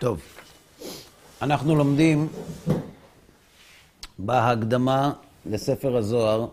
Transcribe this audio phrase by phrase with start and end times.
[0.00, 0.20] טוב,
[1.42, 2.28] אנחנו לומדים
[4.18, 5.12] בהקדמה
[5.46, 6.46] לספר הזוהר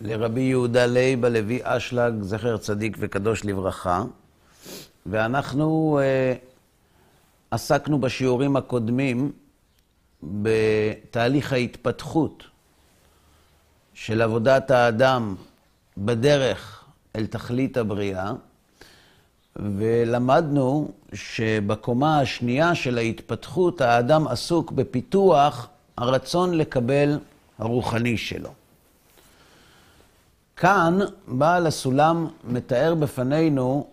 [0.00, 4.02] לרבי יהודה לייב הלוי אשלג, זכר צדיק וקדוש לברכה,
[5.06, 6.38] ואנחנו אה,
[7.50, 9.32] עסקנו בשיעורים הקודמים
[10.22, 12.44] בתהליך ההתפתחות
[13.94, 15.34] של עבודת האדם
[15.98, 16.84] בדרך
[17.16, 18.32] אל תכלית הבריאה,
[19.56, 27.18] ולמדנו שבקומה השנייה של ההתפתחות האדם עסוק בפיתוח הרצון לקבל
[27.58, 28.50] הרוחני שלו.
[30.56, 33.86] כאן בעל הסולם מתאר בפנינו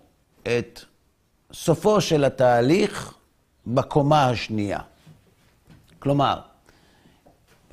[0.43, 0.79] את
[1.53, 3.13] סופו של התהליך
[3.67, 4.79] בקומה השנייה.
[5.99, 6.39] כלומר,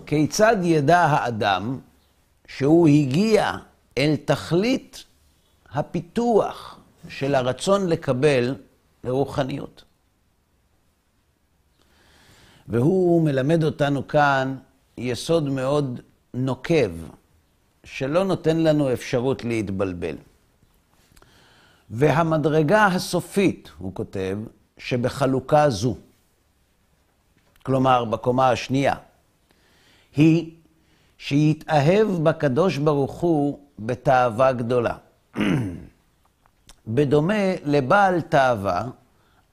[0.06, 1.78] כיצד ידע האדם
[2.48, 3.52] שהוא הגיע
[3.98, 5.04] אל תכלית
[5.72, 6.78] הפיתוח
[7.08, 8.54] של הרצון לקבל
[9.04, 9.84] לרוחניות.
[12.68, 14.56] והוא מלמד אותנו כאן
[14.98, 16.00] יסוד מאוד
[16.34, 16.90] נוקב,
[17.84, 20.16] שלא נותן לנו אפשרות להתבלבל.
[21.90, 24.38] והמדרגה הסופית, הוא כותב,
[24.78, 25.96] שבחלוקה זו,
[27.62, 28.94] כלומר בקומה השנייה,
[30.16, 30.50] היא
[31.18, 34.96] שיתאהב בקדוש ברוך הוא בתאווה גדולה.
[36.86, 38.84] בדומה לבעל תאווה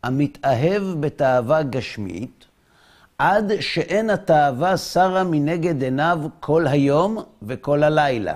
[0.04, 2.46] המתאהב בתאווה גשמית,
[3.18, 8.36] עד שאין התאווה שרה מנגד עיניו כל היום וכל הלילה.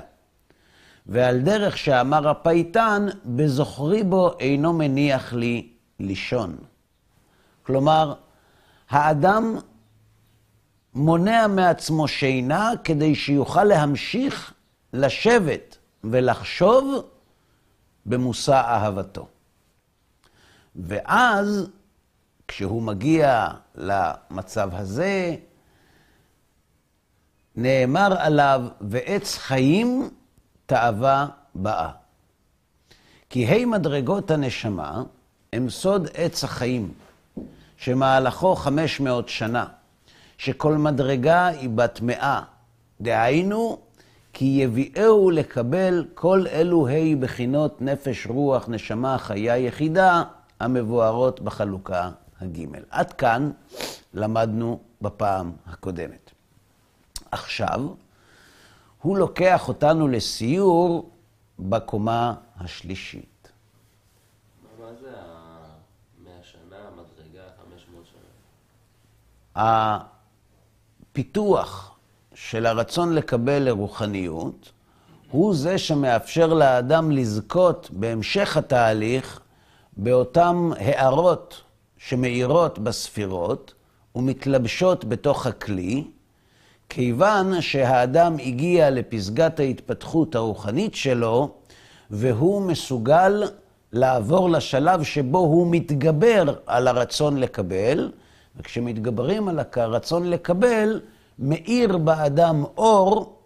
[1.05, 5.67] ועל דרך שאמר הפייטן, בזוכרי בו אינו מניח לי
[5.99, 6.57] לישון.
[7.63, 8.13] כלומר,
[8.89, 9.57] האדם
[10.93, 14.53] מונע מעצמו שינה כדי שיוכל להמשיך
[14.93, 17.03] לשבת ולחשוב
[18.07, 19.27] במושא אהבתו.
[20.75, 21.69] ואז,
[22.47, 25.35] כשהוא מגיע למצב הזה,
[27.55, 30.09] נאמר עליו, ועץ חיים
[30.65, 31.91] תאווה באה.
[33.29, 35.03] כי ה' מדרגות הנשמה
[35.53, 36.93] הם סוד עץ החיים,
[37.77, 39.65] שמהלכו 500 שנה,
[40.37, 42.41] שכל מדרגה היא בת מאה.
[43.01, 43.79] דהיינו,
[44.39, 50.23] כי יביאהו לקבל כל אלו ה' בחינות נפש, רוח, נשמה, חיה יחידה,
[50.59, 52.11] המבוארות בחלוקה
[52.41, 52.83] הגימל.
[52.89, 53.51] עד כאן
[54.13, 56.31] למדנו בפעם הקודמת.
[57.31, 57.87] עכשיו,
[59.01, 61.09] הוא לוקח אותנו לסיור
[61.59, 63.51] בקומה השלישית.
[64.79, 69.99] מה זה המאה שנה, המדרגה, 500 שנה?
[71.11, 71.96] הפיתוח
[72.39, 74.71] של הרצון לקבל לרוחניות,
[75.31, 79.39] הוא זה שמאפשר לאדם לזכות בהמשך התהליך
[79.97, 81.61] באותן הערות
[81.97, 83.73] שמאירות בספירות
[84.15, 86.03] ומתלבשות בתוך הכלי,
[86.89, 91.49] כיוון שהאדם הגיע לפסגת ההתפתחות הרוחנית שלו,
[92.09, 93.43] והוא מסוגל
[93.93, 98.11] לעבור לשלב שבו הוא מתגבר על הרצון לקבל,
[98.57, 100.99] וכשמתגברים על הרצון לקבל,
[101.39, 103.37] מאיר באדם אור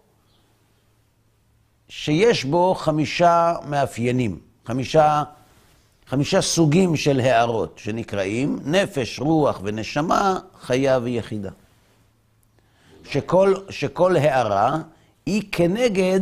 [1.88, 5.22] שיש בו חמישה מאפיינים, חמישה,
[6.06, 11.50] חמישה סוגים של הערות שנקראים נפש, רוח ונשמה, חיה ויחידה.
[13.04, 14.78] שכל, שכל הערה
[15.26, 16.20] היא כנגד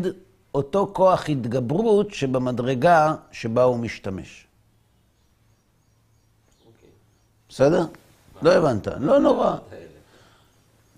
[0.55, 4.47] אותו כוח התגברות שבמדרגה שבה הוא משתמש.
[6.67, 6.89] אוקיי.
[7.49, 7.87] בסדר?
[8.43, 9.57] לא הבנת, לא נורא,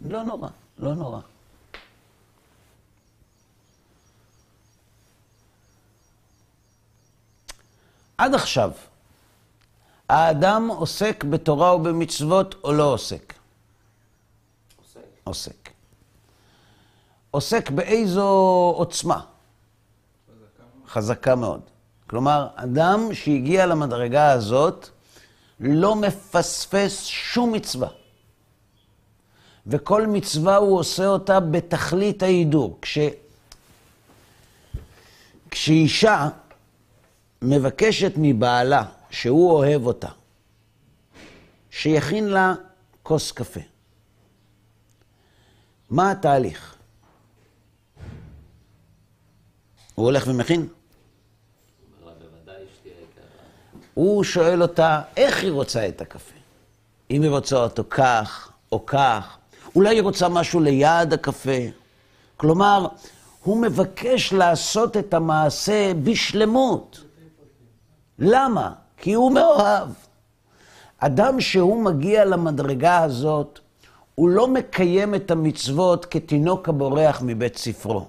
[0.08, 0.48] לא נורא.
[0.82, 1.20] לא נורא.
[8.18, 8.70] עד עכשיו,
[10.08, 13.34] האדם עוסק בתורה ובמצוות או לא עוסק?
[14.76, 15.00] עוסק.
[15.24, 15.70] עוסק.
[17.30, 18.28] עוסק באיזו
[18.76, 19.20] עוצמה?
[20.88, 21.60] חזקה מאוד.
[22.06, 24.88] כלומר, אדם שהגיע למדרגה הזאת
[25.60, 27.88] לא מפספס שום מצווה.
[29.66, 32.78] וכל מצווה הוא עושה אותה בתכלית ההידור.
[32.82, 32.98] כש...
[35.50, 36.28] כשאישה
[37.42, 40.08] מבקשת מבעלה שהוא אוהב אותה,
[41.70, 42.54] שיכין לה
[43.02, 43.60] כוס קפה,
[45.90, 46.76] מה התהליך?
[49.94, 50.68] הוא הולך ומכין?
[53.94, 56.34] הוא שואל אותה איך היא רוצה את הקפה.
[57.10, 59.38] אם היא רוצה אותו כך או כך,
[59.76, 61.60] אולי היא רוצה משהו ליד הקפה.
[62.36, 62.86] כלומר,
[63.44, 67.04] הוא מבקש לעשות את המעשה בשלמות.
[68.18, 68.72] למה?
[68.96, 69.88] כי הוא מאוהב.
[70.98, 73.58] אדם שהוא מגיע למדרגה הזאת,
[74.14, 78.06] הוא לא מקיים את המצוות כתינוק הבורח מבית ספרו.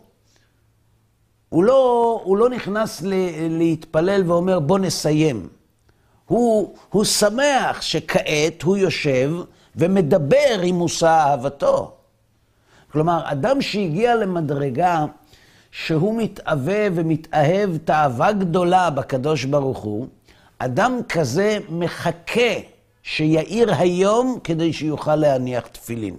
[1.49, 3.13] הוא לא, הוא לא נכנס ל,
[3.49, 5.47] להתפלל ואומר, בוא נסיים.
[6.25, 9.31] הוא, הוא שמח שכעת הוא יושב
[9.75, 11.93] ומדבר עם מושא אהבתו.
[12.91, 15.05] כלומר, אדם שהגיע למדרגה
[15.71, 20.07] שהוא מתאווה ומתאהב תאווה גדולה בקדוש ברוך הוא,
[20.59, 22.53] אדם כזה מחכה
[23.03, 26.17] שיאיר היום כדי שיוכל להניח תפילין.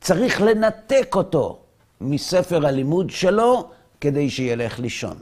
[0.00, 1.58] צריך לנתק אותו
[2.00, 5.16] מספר הלימוד שלו כדי שילך לישון.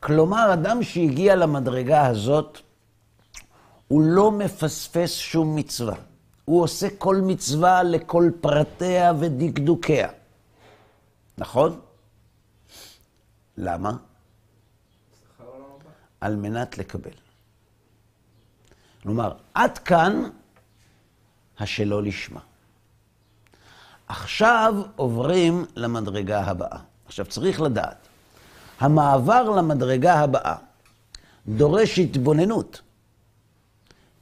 [0.00, 2.60] כלומר, אדם שהגיע למדרגה הזאת,
[3.88, 5.94] הוא לא מפספס שום מצווה.
[6.44, 10.08] הוא עושה כל מצווה לכל פרטיה ודקדוקיה.
[11.38, 11.80] נכון?
[13.56, 13.92] למה?
[16.20, 17.10] על מנת לקבל.
[19.02, 20.30] כלומר, עד כאן
[21.58, 22.40] השלא לשמה.
[24.08, 26.78] עכשיו עוברים למדרגה הבאה.
[27.06, 28.08] עכשיו צריך לדעת,
[28.80, 30.54] המעבר למדרגה הבאה
[31.48, 32.80] דורש התבוננות.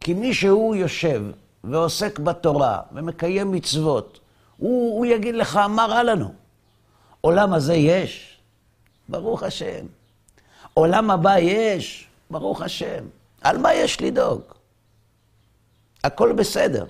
[0.07, 1.23] כי מי שהוא יושב
[1.65, 4.21] ועוסק בתורה ומקיים מצוות,
[4.57, 6.33] הוא, הוא יגיד לך, מה רע לנו?
[7.21, 8.39] עולם הזה יש?
[9.09, 9.87] ברוך השם.
[10.75, 12.07] עולם הבא יש?
[12.31, 13.05] ברוך השם.
[13.41, 14.41] על מה יש לדאוג?
[16.05, 16.85] הכל בסדר.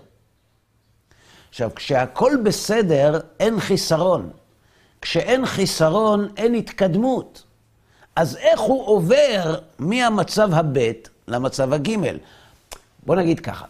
[1.48, 4.30] עכשיו, כשהכול בסדר, אין חיסרון.
[5.00, 7.42] כשאין חיסרון, אין התקדמות.
[8.16, 10.78] אז איך הוא עובר מהמצב הב'
[11.28, 11.90] למצב הג'?
[13.06, 13.66] בוא נגיד ככה,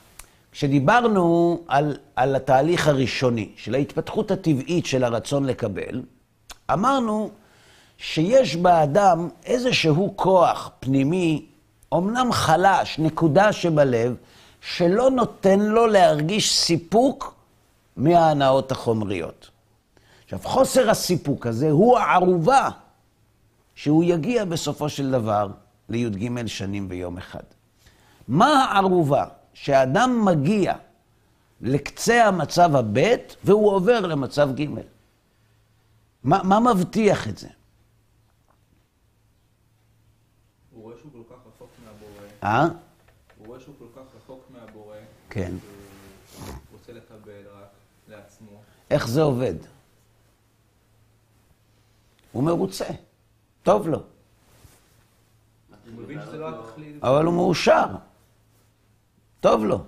[0.52, 6.02] כשדיברנו על, על התהליך הראשוני של ההתפתחות הטבעית של הרצון לקבל,
[6.72, 7.30] אמרנו
[7.98, 11.46] שיש באדם איזשהו כוח פנימי,
[11.94, 14.14] אמנם חלש, נקודה שבלב,
[14.60, 17.34] שלא נותן לו להרגיש סיפוק
[17.96, 19.50] מההנאות החומריות.
[20.24, 22.68] עכשיו, חוסר הסיפוק הזה הוא הערובה
[23.74, 25.48] שהוא יגיע בסופו של דבר
[25.88, 27.55] לי"ג שנים ביום אחד.
[28.28, 29.24] מה הערובה?
[29.54, 30.74] שאדם מגיע
[31.60, 32.98] לקצה המצב הב'
[33.44, 34.66] והוא עובר למצב ג'.
[36.24, 37.48] מה, מה מבטיח את זה?
[40.70, 42.22] הוא רואה שהוא כל כך רחוק מהבורא.
[42.42, 42.62] אה?
[43.38, 44.96] הוא רואה שהוא כל כך רחוק מהבורא.
[45.30, 45.52] כן.
[46.32, 47.68] שהוא רוצה לקבל רק
[48.08, 48.50] לעצמו.
[48.90, 49.54] איך זה עובד?
[52.32, 52.84] הוא מרוצה,
[53.62, 54.06] טוב לו, הוא
[56.02, 57.04] מבין שזה לא התכלית.
[57.04, 57.86] אבל הוא מאושר,
[59.46, 59.80] טוב לו.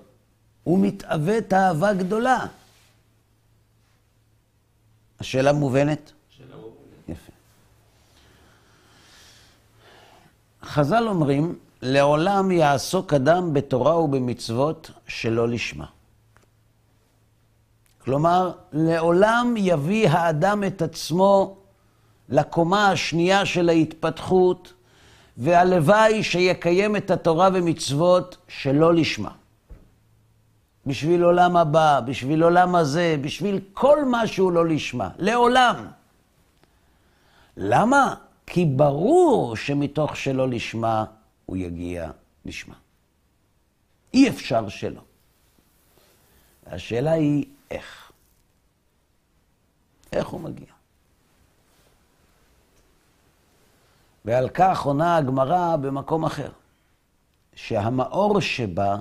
[0.65, 2.47] הוא מתאווה תאווה גדולה.
[5.21, 6.13] השאלה מובנת?
[7.09, 7.33] יפה.
[10.63, 15.87] חז"ל אומרים, לעולם יעסוק אדם בתורה ובמצוות שלא לשמה.
[18.05, 21.57] כלומר, לעולם יביא האדם את עצמו
[22.29, 24.73] לקומה השנייה של ההתפתחות,
[25.37, 29.31] והלוואי שיקיים את התורה ומצוות שלא לשמה.
[30.89, 35.09] בשביל עולם הבא, בשביל עולם הזה, בשביל כל מה שהוא לא לשמה.
[35.19, 35.87] לעולם.
[37.57, 38.15] למה?
[38.47, 41.05] כי ברור שמתוך שלא לשמה
[41.47, 42.11] הוא יגיע
[42.45, 42.75] לשמה.
[44.15, 45.01] אי אפשר שלא.
[46.67, 48.13] השאלה היא איך.
[50.13, 50.73] איך הוא מגיע?
[54.25, 56.51] ועל כך עונה הגמרא במקום אחר,
[57.55, 58.97] שהמאור שבה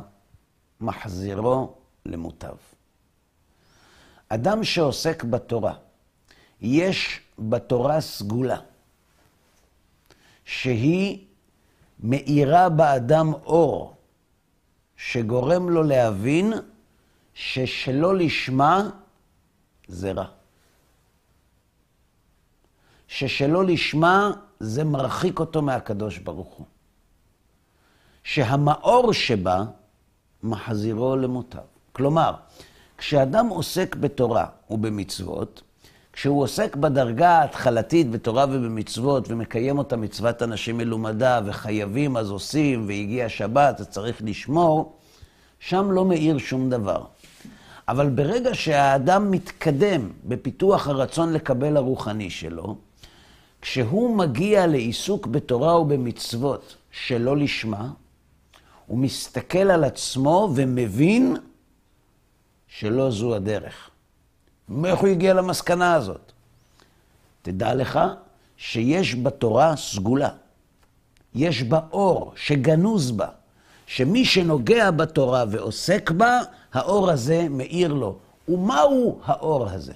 [0.82, 1.76] מחזירו
[2.08, 2.56] למוטב.
[4.30, 5.74] אדם שעוסק בתורה,
[6.62, 8.60] יש בתורה סגולה,
[10.46, 11.26] שהיא
[12.00, 13.96] מאירה באדם אור,
[14.98, 16.54] שגורם לו להבין
[17.34, 18.90] ששלא לשמה
[19.88, 20.28] זה רע.
[23.08, 26.66] ששלא לשמה זה מרחיק אותו מהקדוש ברוך הוא.
[28.24, 29.64] שהמאור שבה
[30.44, 31.76] מחזירו למוטב.
[31.98, 32.34] כלומר,
[32.98, 35.62] כשאדם עוסק בתורה ובמצוות,
[36.13, 43.30] כשהוא עוסק בדרגה ההתחלתית בתורה ובמצוות ומקיים אותה מצוות אנשים מלומדה וחייבים אז עושים והגיע
[43.30, 44.96] שבת אז צריך לשמור,
[45.60, 47.04] שם לא מאיר שום דבר.
[47.88, 52.75] אבל ברגע שהאדם מתקדם בפיתוח הרצון לקבל הרוחני שלו,
[53.62, 57.89] כשהוא מגיע לעיסוק בתורה ובמצוות שלא לשמה,
[58.86, 61.38] הוא מסתכל על עצמו ומבין
[62.68, 63.90] שלא זו הדרך.
[64.70, 66.32] מאיך הוא הגיע למסקנה הזאת?
[67.42, 68.00] תדע לך
[68.58, 70.30] שיש בתורה סגולה.
[71.36, 73.28] יש בה אור שגנוז בה,
[73.86, 76.40] שמי שנוגע בתורה ועוסק בה,
[76.74, 78.18] האור הזה מאיר לו.
[78.48, 79.94] ומהו האור הזה?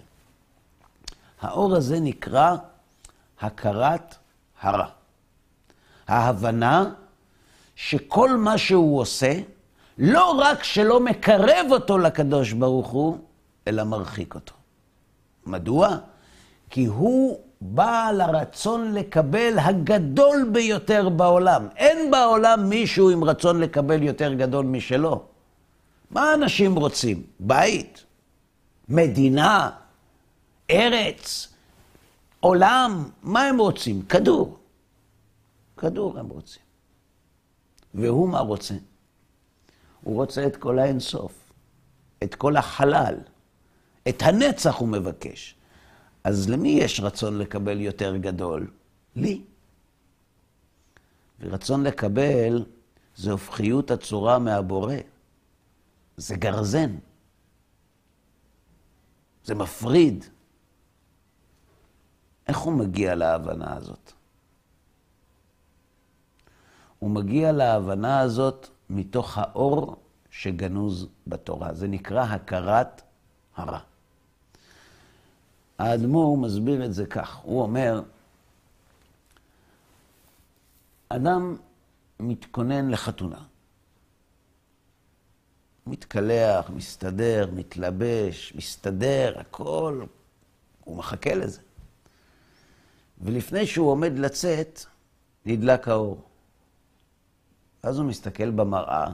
[1.42, 2.56] האור הזה נקרא
[3.40, 4.16] הכרת
[4.62, 4.88] הרע.
[6.08, 6.94] ההבנה
[7.76, 9.40] שכל מה שהוא עושה,
[10.02, 13.18] לא רק שלא מקרב אותו לקדוש ברוך הוא,
[13.68, 14.54] אלא מרחיק אותו.
[15.46, 15.98] מדוע?
[16.70, 21.68] כי הוא בעל הרצון לקבל הגדול ביותר בעולם.
[21.76, 25.24] אין בעולם מישהו עם רצון לקבל יותר גדול משלו.
[26.12, 27.24] מה אנשים רוצים?
[27.40, 28.04] בית,
[28.90, 29.70] מדינה,
[30.70, 31.54] ארץ,
[32.40, 34.02] עולם, מה הם רוצים?
[34.02, 34.58] כדור.
[35.78, 36.62] כדור הם רוצים.
[37.94, 38.76] והוא מה רוצה?
[40.04, 41.52] הוא רוצה את כל האינסוף,
[42.24, 43.16] את כל החלל,
[44.10, 45.56] את הנצח הוא מבקש.
[46.24, 48.68] אז למי יש רצון לקבל יותר גדול?
[49.16, 49.42] לי.
[51.40, 52.66] ורצון לקבל
[53.16, 54.96] זה הופכיות הצורה מהבורא.
[56.18, 56.96] זה גרזן.
[59.44, 60.26] זה מפריד.
[62.48, 64.12] איך הוא מגיע להבנה הזאת?
[67.00, 69.96] הוא מגיע להבנה הזאת מתוך האור
[70.30, 71.74] שגנוז בתורה.
[71.74, 73.02] זה נקרא הכרת
[73.56, 73.80] הרע.
[75.78, 78.02] האדמו"ר מסביר את זה כך, הוא אומר,
[81.10, 81.58] אדם
[82.20, 83.44] מתכונן לחתונה.
[85.88, 90.06] מתקלח, מסתדר, מתלבש, מסתדר, הכל,
[90.84, 91.62] הוא מחכה לזה.
[93.22, 94.86] ולפני שהוא עומד לצאת,
[95.46, 96.31] נדלק האור.
[97.84, 99.08] אז הוא מסתכל במראה,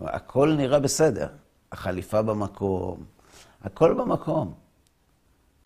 [0.00, 1.28] הכל נראה בסדר.
[1.72, 3.04] החליפה במקום,
[3.62, 4.54] הכל במקום.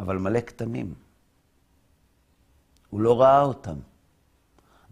[0.00, 0.94] אבל מלא כתמים.
[2.90, 3.76] הוא לא ראה אותם.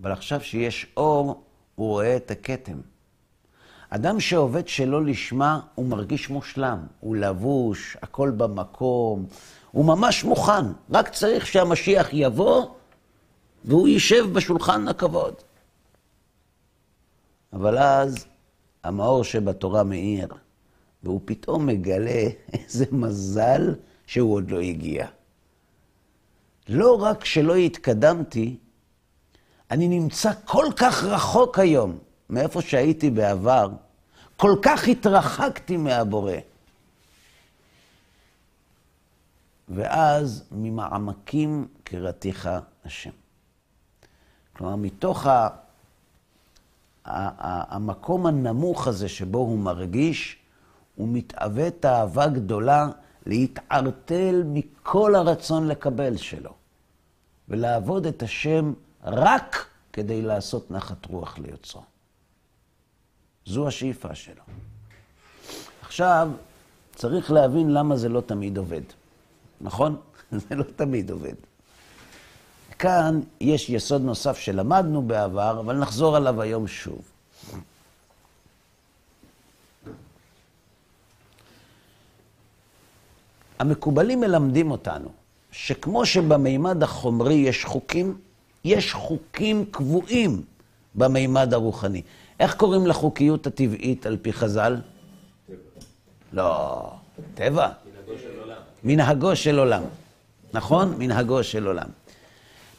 [0.02, 1.42] אבל עכשיו שיש אור,
[1.74, 2.80] הוא רואה את הכתם.
[3.90, 6.86] אדם שעובד שלא לשמה, הוא מרגיש מושלם.
[7.00, 9.26] הוא לבוש, הכל במקום,
[9.70, 10.64] הוא ממש מוכן.
[10.90, 12.66] רק צריך שהמשיח יבוא
[13.64, 15.34] והוא יישב בשולחן הכבוד.
[17.52, 18.26] אבל אז
[18.84, 20.28] המאור שבתורה מאיר,
[21.02, 23.74] והוא פתאום מגלה איזה מזל
[24.06, 25.06] שהוא עוד לא הגיע.
[26.68, 28.56] לא רק שלא התקדמתי,
[29.70, 31.98] אני נמצא כל כך רחוק היום
[32.30, 33.70] מאיפה שהייתי בעבר,
[34.36, 36.32] כל כך התרחקתי מהבורא.
[39.68, 42.48] ואז ממעמקים קראתיך
[42.84, 43.10] השם.
[44.52, 45.48] כלומר, מתוך ה...
[47.08, 50.36] המקום הנמוך הזה שבו הוא מרגיש,
[50.94, 52.88] הוא מתאווה אהבה גדולה
[53.26, 56.54] להתערטל מכל הרצון לקבל שלו,
[57.48, 58.72] ולעבוד את השם
[59.04, 61.82] רק כדי לעשות נחת רוח ליוצרו.
[63.46, 64.42] זו השאיפה שלו.
[65.82, 66.30] עכשיו,
[66.94, 68.82] צריך להבין למה זה לא תמיד עובד.
[69.60, 69.96] נכון?
[70.48, 71.34] זה לא תמיד עובד.
[72.78, 77.00] כאן יש יסוד נוסף שלמדנו בעבר, אבל נחזור עליו היום שוב.
[83.58, 85.08] המקובלים מלמדים אותנו
[85.52, 88.18] שכמו שבמימד החומרי יש חוקים,
[88.64, 90.42] יש חוקים קבועים
[90.94, 92.02] במימד הרוחני.
[92.40, 94.76] איך קוראים לחוקיות הטבעית על פי חז"ל?
[96.32, 96.90] לא,
[97.34, 97.68] טבע.
[98.84, 99.82] מנהגו של עולם.
[100.52, 100.94] נכון?
[100.98, 101.88] מנהגו של עולם.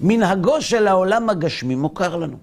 [0.01, 2.37] מנהגו של העולם הגשמי מוכר לנו.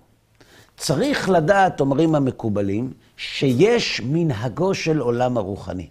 [0.77, 5.89] צריך לדעת, אומרים המקובלים, שיש מנהגו של עולם הרוחני.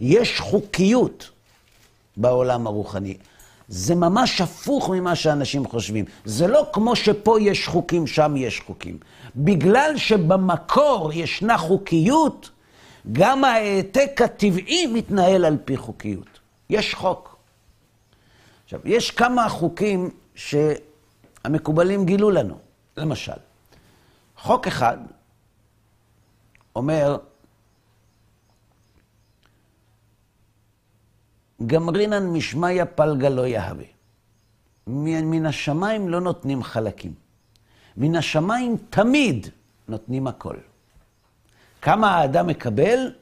[0.00, 1.30] יש חוקיות
[2.16, 3.16] בעולם הרוחני.
[3.68, 6.04] זה ממש הפוך ממה שאנשים חושבים.
[6.24, 8.98] זה לא כמו שפה יש חוקים, שם יש חוקים.
[9.36, 12.50] בגלל שבמקור ישנה חוקיות,
[13.12, 16.38] גם ההעתק הטבעי מתנהל על פי חוקיות.
[16.70, 17.35] יש חוק.
[18.66, 22.58] עכשיו, יש כמה חוקים שהמקובלים גילו לנו.
[22.96, 23.38] למשל,
[24.36, 24.98] חוק אחד
[26.76, 27.16] אומר,
[31.66, 33.84] גמרינן משמיא פלגה לא יהווה.
[34.86, 37.14] מן השמיים לא נותנים חלקים.
[37.96, 39.46] מן השמיים תמיד
[39.88, 40.56] נותנים הכל.
[41.82, 43.12] כמה האדם מקבל?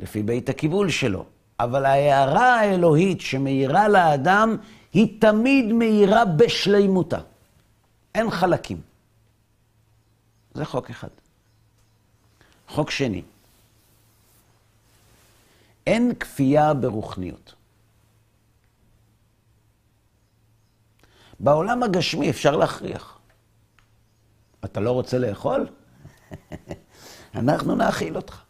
[0.00, 1.24] לפי בית הקיבול שלו.
[1.60, 4.56] אבל ההערה האלוהית שמאירה לאדם,
[4.92, 7.18] היא תמיד מאירה בשלימותה.
[8.14, 8.80] אין חלקים.
[10.54, 11.08] זה חוק אחד.
[12.68, 13.22] חוק שני,
[15.86, 17.54] אין כפייה ברוחניות.
[21.40, 23.18] בעולם הגשמי אפשר להכריח.
[24.64, 25.66] אתה לא רוצה לאכול?
[27.34, 28.47] אנחנו נאכיל אותך.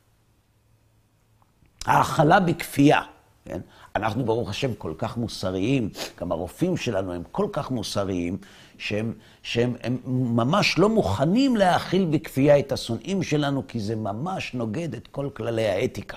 [1.89, 3.03] האכלה בכפייה,
[3.45, 3.61] כן?
[3.97, 5.91] אנחנו ברוך השם כל כך מוסריים,
[6.21, 8.39] גם הרופאים שלנו הם כל כך מוסריים,
[8.79, 9.99] שהם, שהם הם
[10.37, 15.69] ממש לא מוכנים להאכיל בכפייה את השונאים שלנו, כי זה ממש נוגד את כל כללי
[15.69, 16.17] האתיקה.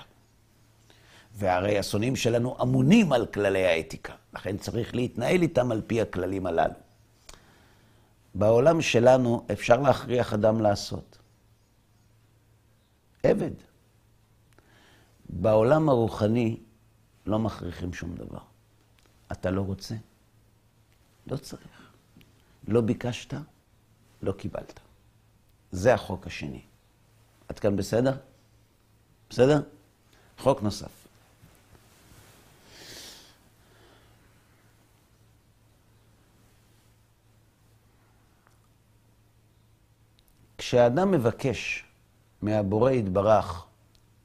[1.34, 6.74] והרי השונאים שלנו אמונים על כללי האתיקה, לכן צריך להתנהל איתם על פי הכללים הללו.
[8.34, 11.18] בעולם שלנו אפשר להכריח אדם לעשות.
[13.22, 13.71] עבד.
[15.32, 16.60] בעולם הרוחני
[17.26, 18.40] לא מכריחים שום דבר.
[19.32, 19.94] אתה לא רוצה?
[21.26, 21.90] לא צריך.
[22.68, 23.34] לא ביקשת?
[24.22, 24.80] לא קיבלת.
[25.70, 26.62] זה החוק השני.
[27.48, 28.16] עד כאן בסדר?
[29.30, 29.62] בסדר?
[30.38, 31.06] חוק נוסף.
[40.58, 41.84] כשאדם מבקש
[42.42, 43.66] מהבורא יתברך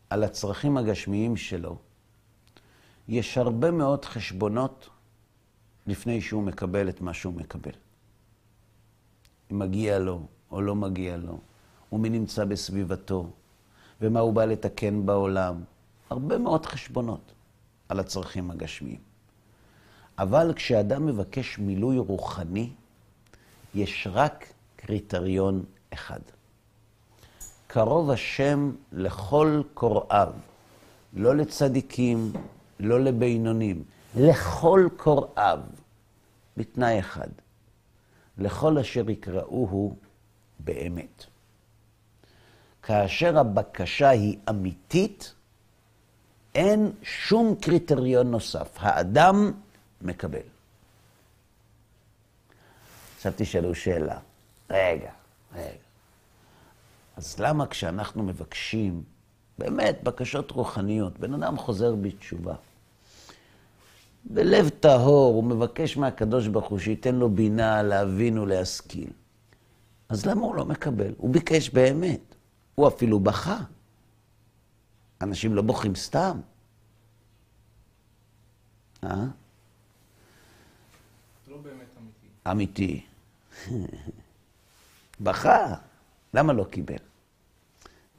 [0.09, 1.77] על הצרכים הגשמיים שלו,
[3.07, 4.89] יש הרבה מאוד חשבונות
[5.87, 7.71] לפני שהוא מקבל את מה שהוא מקבל.
[9.51, 10.21] אם מגיע לו
[10.51, 11.39] או לא מגיע לו,
[11.91, 13.29] ומי נמצא בסביבתו,
[14.01, 15.63] ומה הוא בא לתקן בעולם.
[16.09, 17.31] הרבה מאוד חשבונות
[17.89, 18.99] על הצרכים הגשמיים.
[20.17, 22.69] אבל כשאדם מבקש מילוי רוחני,
[23.75, 26.19] יש רק קריטריון אחד.
[27.77, 30.33] קרוב השם לכל קוראיו,
[31.13, 32.33] לא לצדיקים,
[32.79, 33.83] לא לבינונים,
[34.15, 35.59] לכל קוראיו,
[36.57, 37.27] בתנאי אחד,
[38.37, 39.95] לכל אשר יקראוהו
[40.59, 41.25] באמת.
[42.83, 45.33] כאשר הבקשה היא אמיתית,
[46.55, 48.69] אין שום קריטריון נוסף.
[48.75, 49.51] האדם
[50.01, 50.47] מקבל.
[53.15, 54.19] עכשיו תשאלו שאלה.
[54.69, 55.11] רגע,
[55.55, 55.86] רגע.
[57.17, 59.03] אז למה כשאנחנו מבקשים,
[59.57, 62.55] באמת, בקשות רוחניות, בן אדם חוזר בתשובה,
[64.23, 69.09] בלב טהור, הוא מבקש מהקדוש ברוך הוא שייתן לו בינה להבין ולהשכיל.
[70.09, 71.13] אז למה הוא לא מקבל?
[71.17, 72.35] הוא ביקש באמת.
[72.75, 73.57] הוא אפילו בכה.
[75.21, 76.39] אנשים לא בוכים סתם.
[79.03, 79.25] אה?
[81.47, 82.27] לא באמת אמיתי.
[82.51, 83.05] אמיתי.
[85.25, 85.75] בכה.
[86.33, 87.06] למה לא קיבל?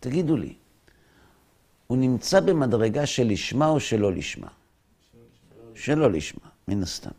[0.00, 0.54] תגידו לי,
[1.86, 4.48] הוא נמצא במדרגה של לשמה או שלא לשמה?
[5.74, 7.10] שלא לשמה, מן הסתם.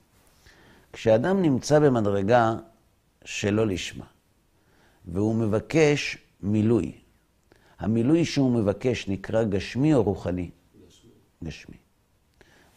[0.94, 2.56] כשאדם נמצא במדרגה
[3.26, 4.06] שלא לשמה,
[5.06, 6.92] והוא מבקש מילוי,
[7.80, 10.50] המילוי שהוא מבקש נקרא גשמי או רוחני?
[10.88, 11.12] גשמי.
[11.44, 11.76] גשמי.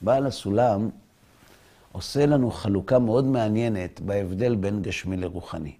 [0.00, 0.90] בעל הסולם
[1.92, 5.76] עושה לנו חלוקה מאוד מעניינת בהבדל בין גשמי לרוחני.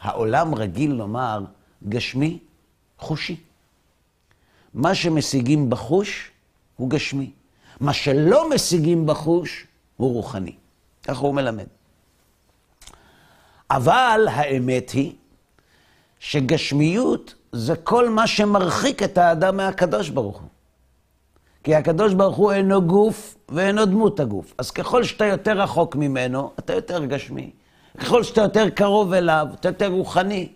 [0.00, 1.44] העולם רגיל לומר
[1.88, 2.38] גשמי,
[2.98, 3.36] חושי.
[4.74, 6.30] מה שמשיגים בחוש
[6.76, 7.30] הוא גשמי.
[7.80, 10.52] מה שלא משיגים בחוש הוא רוחני.
[11.02, 11.66] ככה הוא מלמד.
[13.70, 15.12] אבל האמת היא
[16.18, 20.48] שגשמיות זה כל מה שמרחיק את האדם מהקדוש ברוך הוא.
[21.64, 24.54] כי הקדוש ברוך הוא אינו גוף ואינו דמות הגוף.
[24.58, 27.50] אז ככל שאתה יותר רחוק ממנו, אתה יותר גשמי.
[27.98, 30.48] ככל שאתה יותר קרוב אליו, אתה יותר רוחני.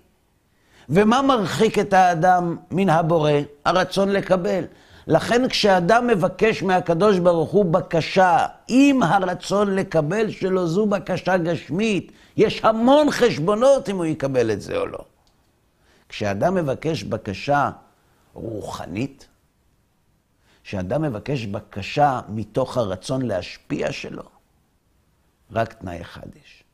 [0.88, 3.32] ומה מרחיק את האדם מן הבורא?
[3.64, 4.64] הרצון לקבל.
[5.06, 12.64] לכן כשאדם מבקש מהקדוש ברוך הוא בקשה, עם הרצון לקבל שלו זו בקשה גשמית, יש
[12.64, 15.04] המון חשבונות אם הוא יקבל את זה או לא.
[16.08, 17.70] כשאדם מבקש בקשה
[18.34, 19.28] רוחנית,
[20.64, 24.22] כשאדם מבקש בקשה מתוך הרצון להשפיע שלו,
[25.50, 26.64] רק תנאי אחד יש,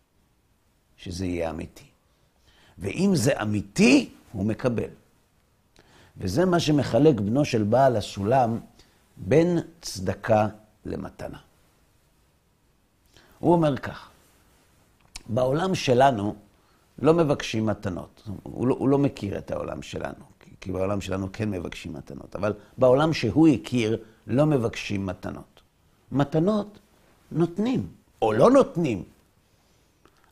[0.97, 1.88] שזה יהיה אמיתי.
[2.79, 4.91] ואם זה אמיתי, הוא מקבל.
[6.17, 8.59] וזה מה שמחלק בנו של בעל הסולם
[9.17, 10.49] בין צדקה
[10.85, 11.39] למתנה.
[13.39, 14.09] הוא אומר כך,
[15.27, 16.35] בעולם שלנו
[16.99, 18.29] לא מבקשים מתנות.
[18.43, 20.25] הוא לא, הוא לא מכיר את העולם שלנו,
[20.61, 25.61] כי, בעולם שלנו כן מבקשים מתנות, אבל בעולם שהוא הכיר לא מבקשים מתנות.
[26.13, 26.79] מתנות
[27.33, 27.87] נותנים,
[28.23, 29.03] או לא נותנים.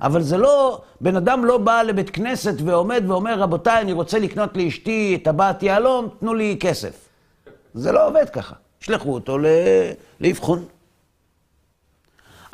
[0.00, 4.56] אבל זה לא, בן אדם לא בא לבית כנסת ועומד ואומר, רבותיי, אני רוצה לקנות
[4.56, 7.08] לאשתי טבעת יהלום, תנו לי כסף.
[7.74, 8.54] זה לא עובד ככה.
[8.80, 9.38] שלחו אותו
[10.20, 10.64] לאבחון.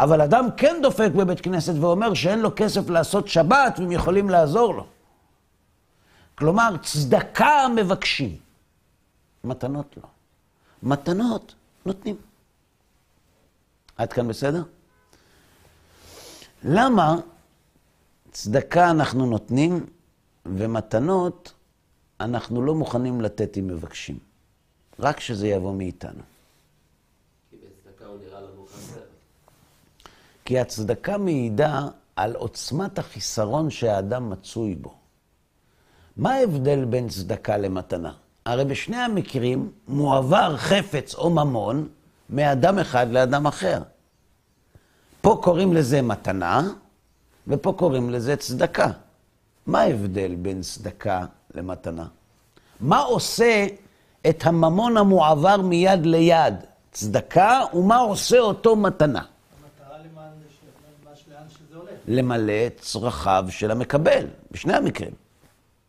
[0.01, 4.75] אבל אדם כן דופק בבית כנסת ואומר שאין לו כסף לעשות שבת והם יכולים לעזור
[4.75, 4.87] לו.
[6.35, 8.37] כלומר, צדקה מבקשים,
[9.45, 10.03] מתנות לא.
[10.83, 11.55] מתנות
[11.87, 12.17] נותנים.
[13.97, 14.63] עד כאן בסדר?
[16.65, 17.17] למה
[18.33, 19.87] צדקה אנחנו נותנים
[20.47, 21.53] ומתנות
[22.21, 24.19] אנחנו לא מוכנים לתת אם מבקשים.
[24.99, 26.23] רק שזה יבוא מאיתנו.
[27.51, 29.01] כי בצדקה הוא נראה לנו חסר.
[30.45, 34.95] כי הצדקה מעידה על עוצמת החיסרון שהאדם מצוי בו.
[36.17, 38.13] מה ההבדל בין צדקה למתנה?
[38.47, 41.89] הרי בשני המקרים מועבר חפץ או ממון
[42.31, 43.83] מאדם אחד לאדם אחר.
[45.21, 46.69] פה קוראים לזה מתנה,
[47.49, 48.91] ופה קוראים לזה צדקה.
[49.67, 51.25] מה ההבדל בין צדקה
[51.55, 52.07] למתנה?
[52.81, 53.67] מה עושה
[54.29, 56.55] את הממון המועבר מיד ליד?
[56.93, 59.23] צדקה, ומה עושה אותו מתנה?
[62.09, 65.13] למלא את צרכיו של המקבל, בשני המקרים.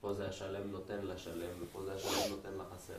[0.01, 2.93] פה זה השלם נותן לשלם, ופה זה השלם נותן לחסר.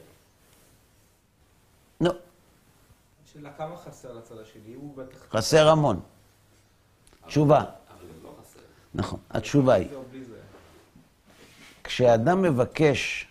[2.01, 2.11] נו,
[3.25, 5.19] השאלה כמה חסר לצד השני, הוא בטח...
[5.31, 6.01] חסר המון.
[7.27, 8.61] תשובה, אבל גם לא חסר.
[8.95, 9.89] נכון, התשובה היא.
[11.85, 13.27] כשאדם מבקש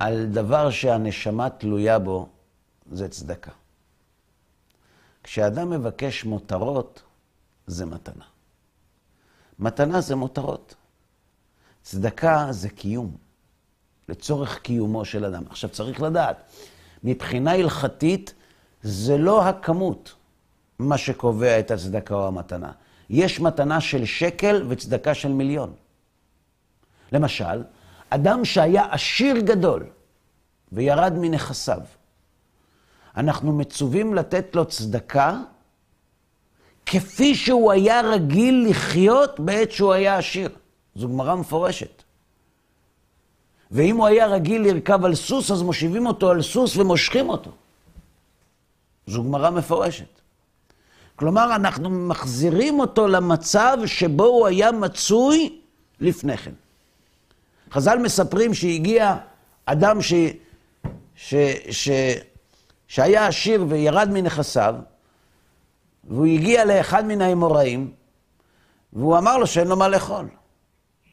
[0.00, 2.28] על דבר שהנשמה תלויה בו,
[2.92, 3.50] זה צדקה.
[5.22, 7.02] כשאדם מבקש מותרות,
[7.66, 8.24] זה מתנה.
[9.58, 10.74] מתנה זה מותרות.
[11.82, 13.16] צדקה זה קיום,
[14.08, 15.42] לצורך קיומו של אדם.
[15.50, 16.36] עכשיו צריך לדעת,
[17.04, 18.34] מבחינה הלכתית
[18.82, 20.14] זה לא הכמות
[20.78, 22.72] מה שקובע את הצדקה או המתנה.
[23.10, 25.72] יש מתנה של שקל וצדקה של מיליון.
[27.12, 27.62] למשל,
[28.10, 29.86] אדם שהיה עשיר גדול
[30.72, 31.80] וירד מנכסיו,
[33.16, 35.40] אנחנו מצווים לתת לו צדקה
[36.86, 40.48] כפי שהוא היה רגיל לחיות בעת שהוא היה עשיר.
[40.94, 42.02] זו גמרא מפורשת.
[43.70, 47.50] ואם הוא היה רגיל לרכב על סוס, אז מושיבים אותו על סוס ומושכים אותו.
[49.06, 50.20] זו גמרא מפורשת.
[51.16, 55.58] כלומר, אנחנו מחזירים אותו למצב שבו הוא היה מצוי
[56.00, 56.52] לפני כן.
[57.72, 59.16] חז"ל מספרים שהגיע
[59.66, 60.14] אדם ש,
[61.14, 61.34] ש,
[61.70, 61.88] ש,
[62.88, 64.74] שהיה עשיר וירד מנכסיו,
[66.04, 67.92] והוא הגיע לאחד מן האמוראים,
[68.92, 70.28] והוא אמר לו שאין לו מה לאכול.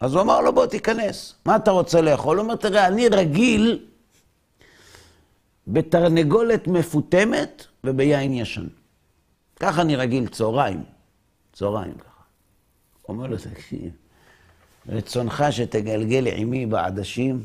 [0.02, 1.36] אז הוא אמר לו, בוא תיכנס.
[1.46, 2.38] מה אתה רוצה לאכול?
[2.38, 3.86] הוא אומר, תראה, אני רגיל
[5.68, 8.68] בתרנגולת מפותמת וביין ישן.
[9.60, 10.84] ככה אני רגיל, צהריים.
[11.54, 12.24] צהריים ככה.
[13.10, 13.92] אומר לו, תקשיב,
[14.90, 17.44] רצונך שתגלגל עימי בעדשים?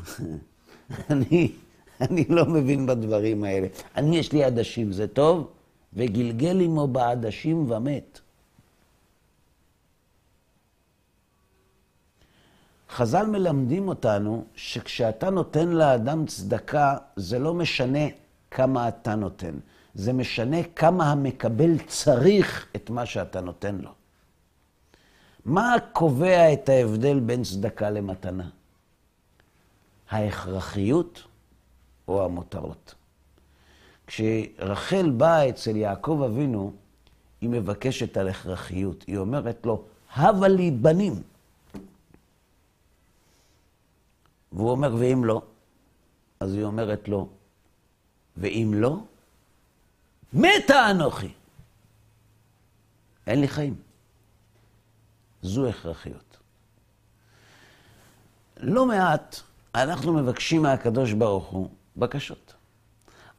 [1.11, 1.53] אני,
[2.01, 3.66] אני לא מבין בדברים האלה.
[3.97, 5.51] אני, יש לי עדשים, זה טוב,
[5.92, 8.21] וגלגל עמו בעדשים ומת.
[12.90, 18.07] חז"ל מלמדים אותנו שכשאתה נותן לאדם צדקה, זה לא משנה
[18.51, 19.55] כמה אתה נותן,
[19.94, 23.90] זה משנה כמה המקבל צריך את מה שאתה נותן לו.
[25.44, 28.48] מה קובע את ההבדל בין צדקה למתנה?
[30.11, 31.22] ההכרחיות
[32.09, 32.94] או המותרות?
[34.07, 36.72] כשרחל באה אצל יעקב אבינו,
[37.40, 39.05] היא מבקשת על הכרחיות.
[39.07, 41.22] היא אומרת לו, הבה לי בנים.
[44.53, 45.42] והוא אומר, ואם לא?
[46.40, 47.29] אז היא אומרת לו,
[48.37, 48.98] ואם לא?
[50.32, 51.32] מתה אנוכי.
[53.26, 53.74] אין לי חיים.
[55.42, 56.36] זו הכרחיות.
[58.60, 59.40] לא מעט
[59.74, 62.54] אנחנו מבקשים מהקדוש ברוך הוא בקשות.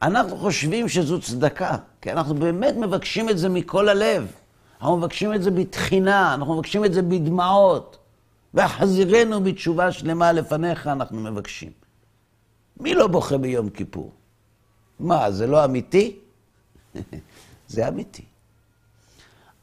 [0.02, 4.32] אנחנו חושבים שזו צדקה, כי אנחנו באמת מבקשים את זה מכל הלב.
[4.80, 7.96] אנחנו מבקשים את זה בתחינה, אנחנו מבקשים את זה בדמעות.
[8.54, 11.72] ואחזירנו בתשובה שלמה לפניך, אנחנו מבקשים.
[12.80, 14.12] מי לא בוכה ביום כיפור?
[15.00, 16.18] מה, זה לא אמיתי?
[17.68, 18.24] זה אמיתי.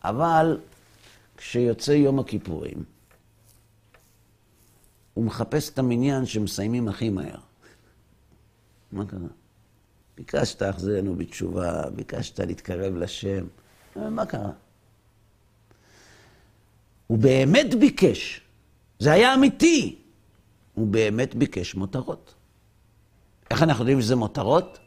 [0.04, 0.60] אבל
[1.38, 2.84] כשיוצא יום הכיפורים,
[5.14, 7.40] הוא מחפש את המניין שמסיימים הכי מהר.
[8.92, 9.20] מה קרה?
[10.18, 13.46] ביקשת החזרנו בתשובה, ביקשת להתקרב לשם,
[13.96, 14.52] מה קרה?
[17.08, 18.42] הוא באמת ביקש,
[19.00, 20.02] זה היה אמיתי.
[20.74, 22.34] הוא באמת ביקש מותרות.
[23.52, 24.80] איך אנחנו יודעים שזה מותרות?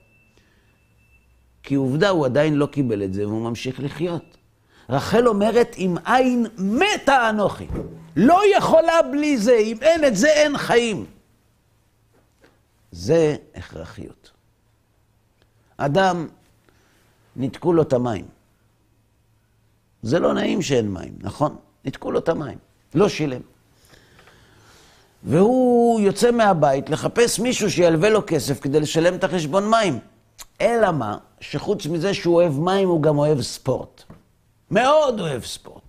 [1.62, 4.36] כי עובדה, הוא עדיין לא קיבל את זה והוא ממשיך לחיות.
[4.88, 7.66] רחל אומרת, אם אין מתה אנוכי.
[8.16, 11.06] לא יכולה בלי זה, אם אין את זה, אין חיים.
[12.92, 14.30] זה הכרחיות.
[15.76, 16.28] אדם,
[17.36, 18.24] ניתקו לו את המים.
[20.02, 21.56] זה לא נעים שאין מים, נכון?
[21.84, 22.58] ניתקו לו את המים.
[22.94, 23.40] לא שילם.
[25.22, 29.98] והוא יוצא מהבית לחפש מישהו שילווה לו כסף כדי לשלם את החשבון מים.
[30.60, 31.18] אלא מה?
[31.40, 34.02] שחוץ מזה שהוא אוהב מים, הוא גם אוהב ספורט.
[34.70, 35.82] מאוד אוהב ספורט.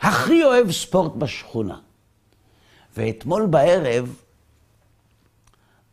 [0.00, 1.80] הכי אוהב ספורט בשכונה.
[2.96, 4.16] ואתמול בערב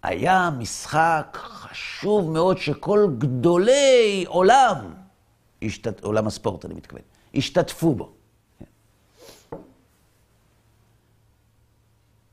[0.03, 4.93] היה משחק חשוב מאוד שכל גדולי עולם,
[5.61, 6.03] השתת...
[6.03, 7.01] עולם הספורט אני מתכוון,
[7.35, 8.11] השתתפו בו.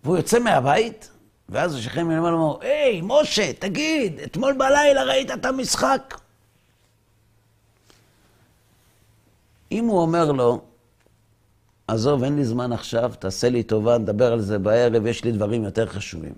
[0.04, 1.10] והוא יוצא מהבית,
[1.50, 6.20] ואז השכן מלמעלה אומר, היי, משה, תגיד, אתמול בלילה ראית את המשחק?
[9.72, 10.60] אם הוא אומר לו,
[11.88, 15.64] עזוב, אין לי זמן עכשיו, תעשה לי טובה, נדבר על זה בערב, יש לי דברים
[15.64, 16.34] יותר חשובים.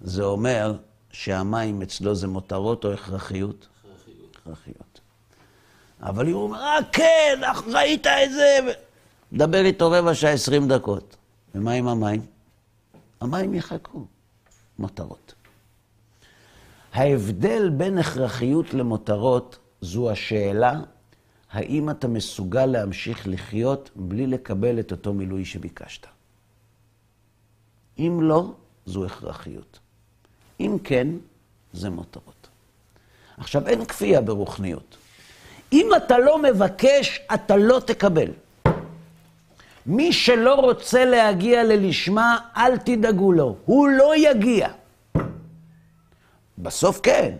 [0.00, 0.74] זה אומר
[1.10, 3.66] שהמים אצלו זה מותרות או הכרחיות?
[3.84, 4.36] הכרחיות.
[4.36, 5.00] הכרחיות.
[6.02, 8.58] אבל הוא אומר, אה, כן, אך ראית את זה?
[9.32, 11.16] דבר איתו רבע שעה, עשרים דקות.
[11.54, 12.20] ומה עם המים?
[13.20, 14.06] המים יחכו.
[14.78, 15.34] מותרות.
[16.92, 20.80] ההבדל בין הכרחיות למותרות זו השאלה
[21.50, 26.06] האם אתה מסוגל להמשיך לחיות בלי לקבל את אותו מילוי שביקשת.
[27.98, 28.52] אם לא,
[28.86, 29.78] זו הכרחיות.
[30.60, 31.08] אם כן,
[31.72, 32.48] זה מותרות.
[33.36, 34.96] עכשיו, אין כפייה ברוחניות.
[35.72, 38.30] אם אתה לא מבקש, אתה לא תקבל.
[39.86, 44.68] מי שלא רוצה להגיע ללשמה, אל תדאגו לו, הוא לא יגיע.
[46.58, 47.36] בסוף כן,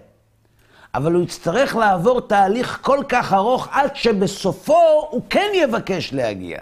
[0.94, 6.58] אבל הוא יצטרך לעבור תהליך כל כך ארוך עד שבסופו הוא כן יבקש להגיע.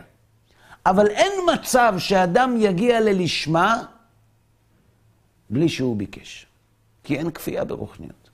[0.87, 3.83] אבל אין מצב שאדם יגיע ללשמה
[5.51, 6.47] בלי שהוא ביקש,
[7.05, 8.31] כי אין כפייה ברוחניות.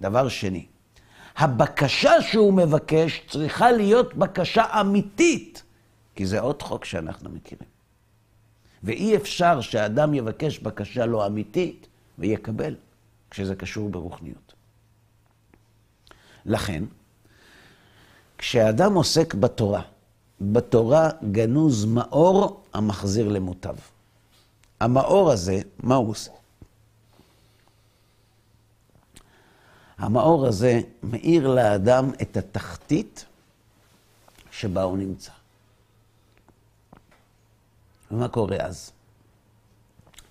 [0.00, 0.66] דבר שני,
[1.36, 5.62] הבקשה שהוא מבקש צריכה להיות בקשה אמיתית,
[6.14, 7.68] כי זה עוד חוק שאנחנו מכירים.
[8.82, 11.86] ואי אפשר שאדם יבקש בקשה לא אמיתית
[12.18, 12.74] ויקבל,
[13.30, 14.54] כשזה קשור ברוחניות.
[16.44, 16.84] לכן,
[18.38, 19.82] כשאדם עוסק בתורה,
[20.40, 23.76] בתורה גנוז מאור המחזיר למוטב.
[24.80, 26.30] המאור הזה, מה הוא עושה?
[29.98, 33.24] המאור הזה מאיר לאדם את התחתית
[34.50, 35.32] שבה הוא נמצא.
[38.10, 38.92] ומה קורה אז?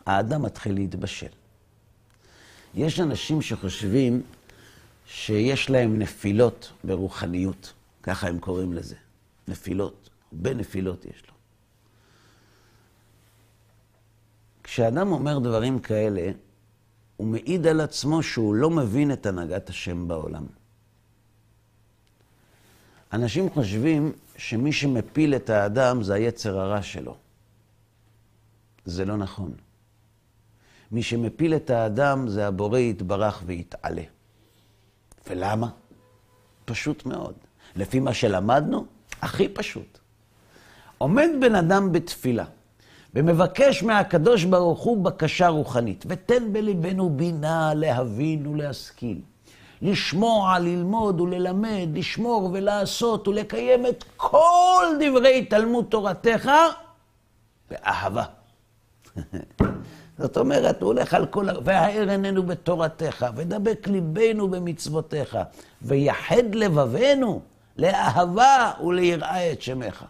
[0.05, 1.27] האדם מתחיל להתבשל.
[2.75, 4.21] יש אנשים שחושבים
[5.05, 8.95] שיש להם נפילות ברוחניות, ככה הם קוראים לזה.
[9.47, 11.33] נפילות, הרבה נפילות יש לו.
[14.63, 16.31] כשאדם אומר דברים כאלה,
[17.17, 20.45] הוא מעיד על עצמו שהוא לא מבין את הנהגת השם בעולם.
[23.13, 27.17] אנשים חושבים שמי שמפיל את האדם זה היצר הרע שלו.
[28.89, 29.51] זה לא נכון.
[30.91, 34.01] מי שמפיל את האדם זה הבורא יתברך ויתעלה.
[35.29, 35.69] ולמה?
[36.65, 37.33] פשוט מאוד.
[37.75, 38.85] לפי מה שלמדנו,
[39.21, 39.99] הכי פשוט.
[40.97, 42.45] עומד בן אדם בתפילה
[43.13, 49.21] ומבקש מהקדוש ברוך הוא בקשה רוחנית, ותן בליבנו בינה להבין ולהשכיל.
[49.81, 56.51] לשמוע, ללמוד וללמד, לשמור ולעשות ולקיים את כל דברי תלמוד תורתך
[57.69, 58.23] באהבה.
[60.19, 61.47] זאת אומרת, הוא הולך על כל...
[61.63, 65.37] והאר עינינו בתורתך, ודבק ליבנו במצוותיך,
[65.81, 67.41] ויחד לבבנו
[67.77, 70.05] לאהבה וליראה את שמך.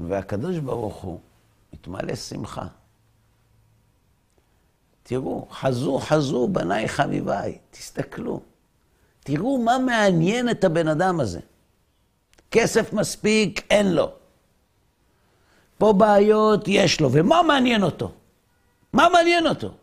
[0.00, 1.20] והקדוש ברוך הוא
[1.72, 2.66] מתמלא שמחה.
[5.02, 8.40] תראו, חזו חזו בניי חביביי, תסתכלו.
[9.24, 11.40] תראו מה מעניין את הבן אדם הזה.
[12.50, 14.12] כסף מספיק, אין לו.
[15.78, 17.08] פה בעיות, יש לו.
[17.12, 18.12] ומה מעניין אותו?
[18.92, 19.74] מה מעניין אותו?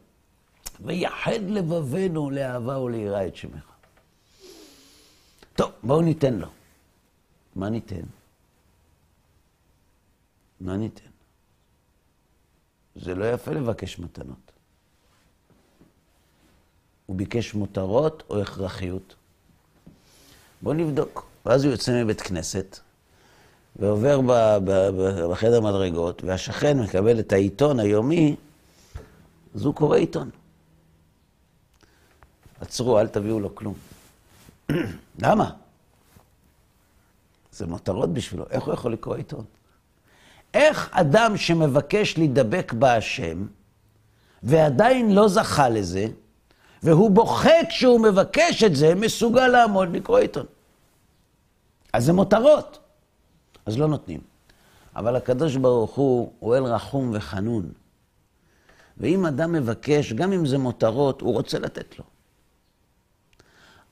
[0.79, 3.71] ויחד לבבנו לאהבה וליראה את שמך.
[5.53, 6.47] טוב, בואו ניתן לו.
[7.55, 8.05] מה ניתן?
[10.61, 11.09] מה ניתן?
[12.95, 14.51] זה לא יפה לבקש מתנות.
[17.05, 19.15] הוא ביקש מותרות או הכרחיות?
[20.61, 21.31] בואו נבדוק.
[21.45, 22.79] ואז הוא יוצא מבית כנסת,
[23.75, 24.31] ועובר ב,
[24.65, 24.91] ב,
[25.31, 28.35] בחדר מדרגות, והשכן מקבל את העיתון היומי,
[29.55, 30.29] אז הוא קורא עיתון.
[32.61, 33.73] עצרו, אל תביאו לו כלום.
[35.23, 35.51] למה?
[37.51, 39.45] זה מותרות בשבילו, איך הוא יכול לקרוא עיתון?
[40.53, 43.45] איך אדם שמבקש להידבק בהשם,
[44.43, 46.05] ועדיין לא זכה לזה,
[46.83, 50.45] והוא בוכה כשהוא מבקש את זה, מסוגל לעמוד לקרוא עיתון.
[51.93, 52.79] אז זה מותרות.
[53.65, 54.21] אז לא נותנים.
[54.95, 57.71] אבל הקדוש ברוך הוא, הוא אל רחום וחנון.
[58.97, 62.05] ואם אדם מבקש, גם אם זה מותרות, הוא רוצה לתת לו.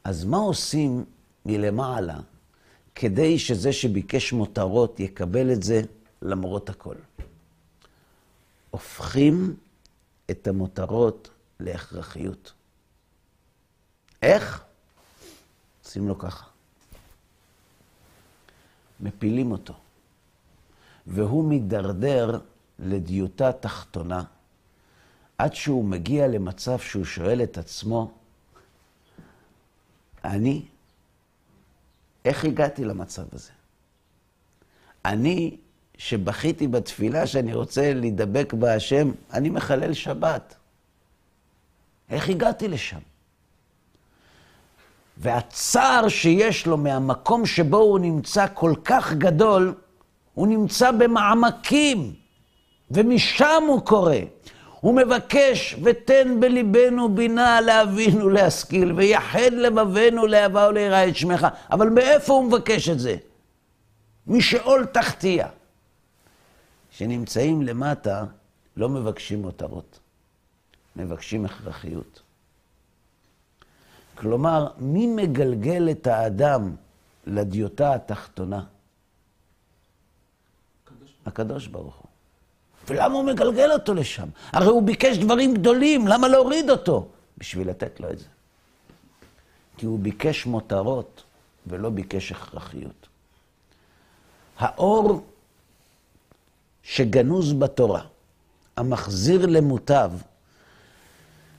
[0.04, 1.06] אז מה עושים
[1.46, 2.20] מלמעלה
[2.96, 5.82] כדי שזה שביקש מותרות יקבל את זה
[6.22, 6.96] למרות הכל.
[8.72, 9.56] הופכים
[10.32, 12.54] את המותרות להכרחיות.
[14.22, 14.64] איך?
[15.84, 16.46] עושים לו ככה.
[19.00, 19.74] מפילים אותו.
[21.08, 22.40] והוא מידרדר
[22.80, 24.24] לדיוטה תחתונה,
[25.38, 28.12] עד שהוא מגיע למצב שהוא שואל את עצמו,
[30.24, 30.66] אני,
[32.26, 33.52] איך הגעתי למצב הזה?
[35.06, 35.58] אני,
[35.98, 40.56] שבכיתי בתפילה שאני רוצה להידבק בהשם, אני מחלל שבת.
[42.10, 43.00] איך הגעתי לשם?
[45.20, 49.74] והצער שיש לו מהמקום שבו הוא נמצא כל כך גדול,
[50.34, 52.14] הוא נמצא במעמקים,
[52.92, 54.16] ומשם הוא קורא.
[54.82, 61.48] הוא מבקש, ותן בליבנו בינה להבין ולהשכיל, ויחד לבבנו לאהבה וליראה את שמך.
[61.72, 63.16] אבל מאיפה הוא מבקש את זה?
[64.28, 65.48] משאול תחתיה.
[66.92, 68.24] כשנמצאים למטה,
[68.78, 70.00] לא מבקשים מותרות,
[70.96, 72.22] מבקשים הכרחיות.
[74.20, 76.76] כלומר, מי מגלגל את האדם
[77.28, 78.64] לדיוטה התחתונה?
[81.26, 82.08] הקדוש ברוך הוא.
[82.88, 84.28] ולמה הוא מגלגל אותו לשם?
[84.52, 87.08] הרי הוא ביקש דברים גדולים, למה להוריד אותו?
[87.38, 88.26] בשביל לתת לו את זה.
[89.78, 91.24] כי הוא ביקש מותרות
[91.68, 93.08] ולא ביקש הכרחיות.
[94.58, 95.24] האור
[96.84, 98.02] שגנוז בתורה,
[98.78, 100.12] המחזיר למוטב,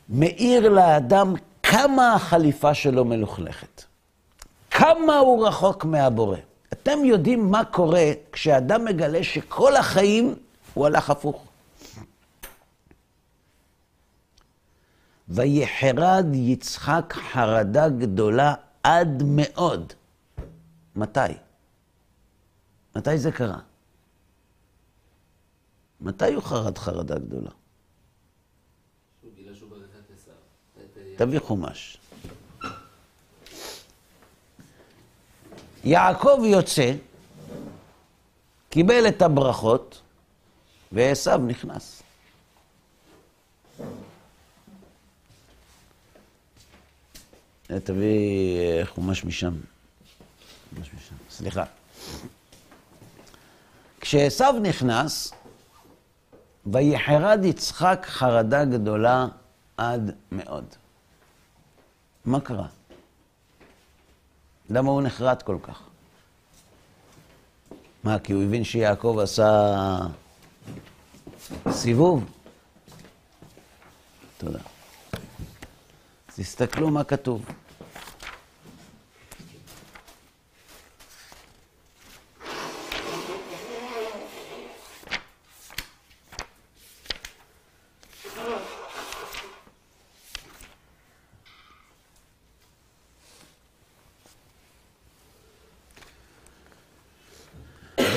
[0.08, 1.34] מאיר לאדם
[1.70, 3.84] כמה החליפה שלו מלוכלכת.
[4.70, 6.36] כמה הוא רחוק מהבורא.
[6.72, 10.34] אתם יודעים מה קורה כשאדם מגלה שכל החיים
[10.74, 11.44] הוא הלך הפוך.
[15.28, 19.92] ויחרד יצחק חרדה גדולה עד מאוד.
[20.96, 21.20] מתי?
[22.96, 23.58] מתי זה קרה?
[26.00, 27.50] מתי הוא חרד חרדה גדולה?
[29.20, 30.34] שהוא גילה שהוא ברך את עשיו.
[30.76, 31.98] את, אה, תביא חומש.
[35.84, 36.92] יעקב יוצא,
[38.70, 40.00] קיבל את הברכות,
[40.92, 42.02] ועשו נכנס.
[47.66, 49.54] תביא אה, חומש משם.
[50.74, 51.14] חומש משם.
[51.30, 51.64] סליחה.
[54.00, 55.32] כשעשו נכנס,
[56.66, 59.26] ויחרד יצחק חרדה גדולה
[59.76, 60.64] עד מאוד.
[62.24, 62.66] מה קרה?
[64.70, 65.82] למה הוא נחרד כל כך?
[68.04, 69.98] מה, כי הוא הבין שיעקב עשה
[71.70, 72.24] סיבוב?
[74.38, 74.58] תודה.
[76.28, 77.44] אז תסתכלו מה כתוב.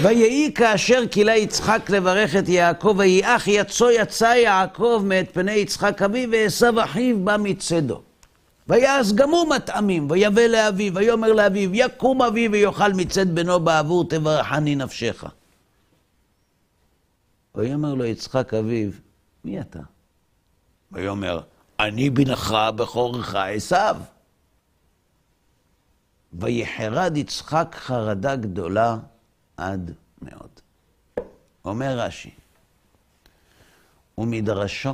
[0.03, 6.01] ויהי כאשר כילה יצחק לברך את יעקב, ויהי אך יצו יצא יעקב מאת פני יצחק
[6.01, 8.01] אביו, ועשו אחיו בא מצדו.
[8.67, 14.75] ויעש גם הוא מטעמים, ויבא לאביו, ויאמר לאביו, יקום אבי ויאכל מצד בנו בעבור תברכני
[14.75, 15.23] נפשך.
[17.55, 18.89] ויאמר לו יצחק אביו,
[19.45, 19.79] מי אתה?
[20.91, 21.39] ויאמר,
[21.79, 23.97] אני בנך בכורך עשיו.
[26.33, 28.97] ויחרד יצחק חרדה גדולה
[29.57, 30.49] עד מאוד.
[31.65, 32.31] אומר רש"י,
[34.17, 34.93] ומדרשו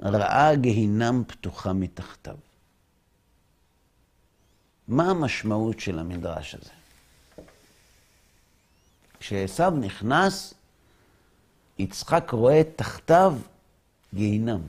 [0.00, 2.36] ראה גיהינם פתוחה מתחתיו.
[4.88, 6.70] מה המשמעות של המדרש הזה?
[9.18, 10.54] כשעשו נכנס,
[11.78, 13.36] יצחק רואה תחתיו
[14.14, 14.60] גיהינם.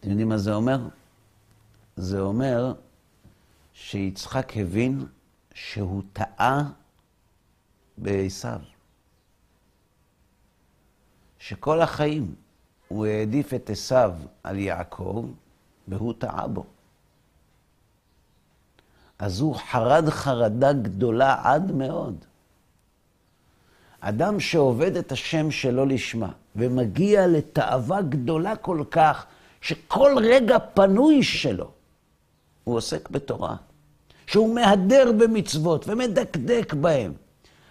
[0.00, 0.78] אתם יודעים מה זה אומר?
[1.96, 2.74] זה אומר
[3.74, 5.06] שיצחק הבין
[5.54, 6.62] שהוא טעה
[7.98, 8.60] בעשיו.
[11.38, 12.34] שכל החיים
[12.88, 14.12] הוא העדיף את עשיו
[14.42, 15.26] על יעקב,
[15.88, 16.64] והוא טעה בו.
[19.18, 22.24] אז הוא חרד חרדה גדולה עד מאוד.
[24.00, 29.26] אדם שעובד את השם שלו לשמה, ומגיע לתאווה גדולה כל כך,
[29.60, 31.73] שכל רגע פנוי שלו
[32.64, 33.56] הוא עוסק בתורה.
[34.26, 37.12] שהוא מהדר במצוות ומדקדק בהם.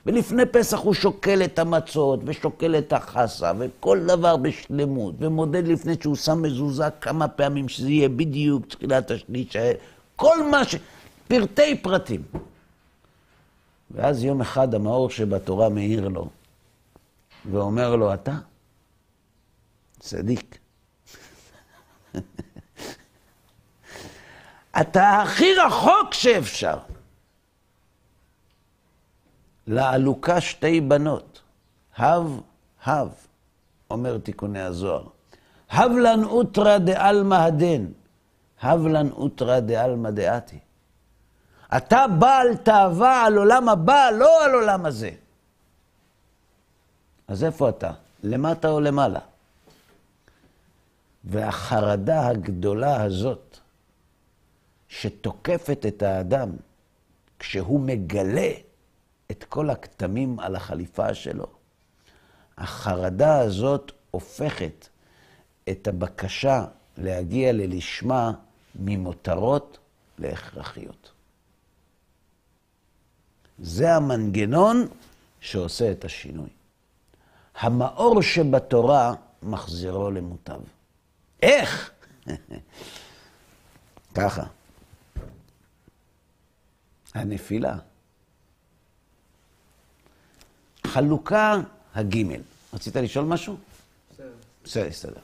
[0.06, 6.16] ולפני פסח הוא שוקל את המצות, ושוקל את החסה, וכל דבר בשלמות, ומודד לפני שהוא
[6.16, 9.56] שם מזוזה כמה פעמים, שזה יהיה בדיוק תחילת השליש.
[10.16, 10.76] כל מה ש...
[11.28, 12.22] פרטי פרטים.
[13.91, 16.30] ואז יום אחד המאור שבתורה מאיר לו,
[17.52, 18.34] ואומר לו, אתה
[20.00, 20.58] צדיק.
[24.82, 26.78] אתה הכי רחוק שאפשר.
[29.68, 31.42] לעלוקה שתי בנות,
[31.98, 32.40] הב,
[32.84, 33.10] הב,
[33.92, 35.04] אומר תיקוני הזוהר.
[35.70, 37.86] הב לן אוטרא דעלמא הדן,
[38.62, 40.60] הב לן אוטרא דעלמא דעתי.
[41.78, 45.10] אתה בעל תאווה על עולם הבא, לא על עולם הזה.
[47.28, 47.92] אז איפה אתה?
[48.24, 49.20] למטה או למעלה?
[51.24, 53.53] והחרדה הגדולה הזאת,
[54.94, 56.50] שתוקפת את האדם
[57.39, 58.52] כשהוא מגלה
[59.32, 61.48] את כל הכתמים על החליפה שלו,
[62.58, 64.88] החרדה הזאת הופכת
[65.70, 66.66] את הבקשה
[66.98, 68.32] להגיע ללשמה
[68.76, 69.78] ממותרות
[70.20, 71.12] להכרחיות.
[73.60, 74.88] זה המנגנון
[75.39, 76.50] שעושה את השינוי.
[77.60, 79.14] המאור שבתורה
[79.44, 80.60] מחזירו למוטב.
[81.41, 81.91] איך?
[84.16, 84.44] ככה.
[87.14, 87.76] הנפילה.
[90.88, 91.55] חלוקה
[91.95, 92.41] הגימל.
[92.74, 93.57] רצית לשאול משהו?
[94.14, 94.28] בסדר.
[94.64, 95.20] בסדר, הסתדר.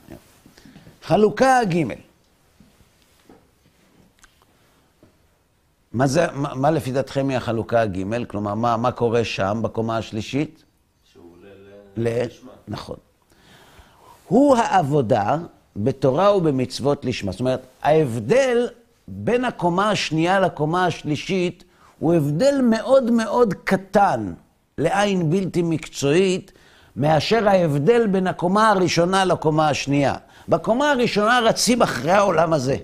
[1.04, 1.96] חלוקה הגימל.
[5.94, 8.26] מה, זה, מה, מה לפי דעתכם היא החלוקה הגימל?
[8.26, 10.64] כלומר, מה, מה קורה שם, בקומה השלישית?
[11.14, 11.50] שהוא עולה
[11.98, 12.26] ל...
[12.26, 12.52] לשמה.
[12.68, 12.98] נכון.
[14.28, 15.38] הוא העבודה
[15.76, 17.32] בתורה ובמצוות לשמה.
[17.32, 18.68] זאת אומרת, ההבדל
[19.08, 21.64] בין הקומה השנייה לקומה השלישית
[22.00, 24.34] הוא הבדל מאוד מאוד קטן
[24.78, 26.52] לעין בלתי מקצועית,
[26.96, 30.16] מאשר ההבדל בין הקומה הראשונה לקומה השנייה.
[30.50, 32.78] בקומה הראשונה רצים אחרי העולם הזה.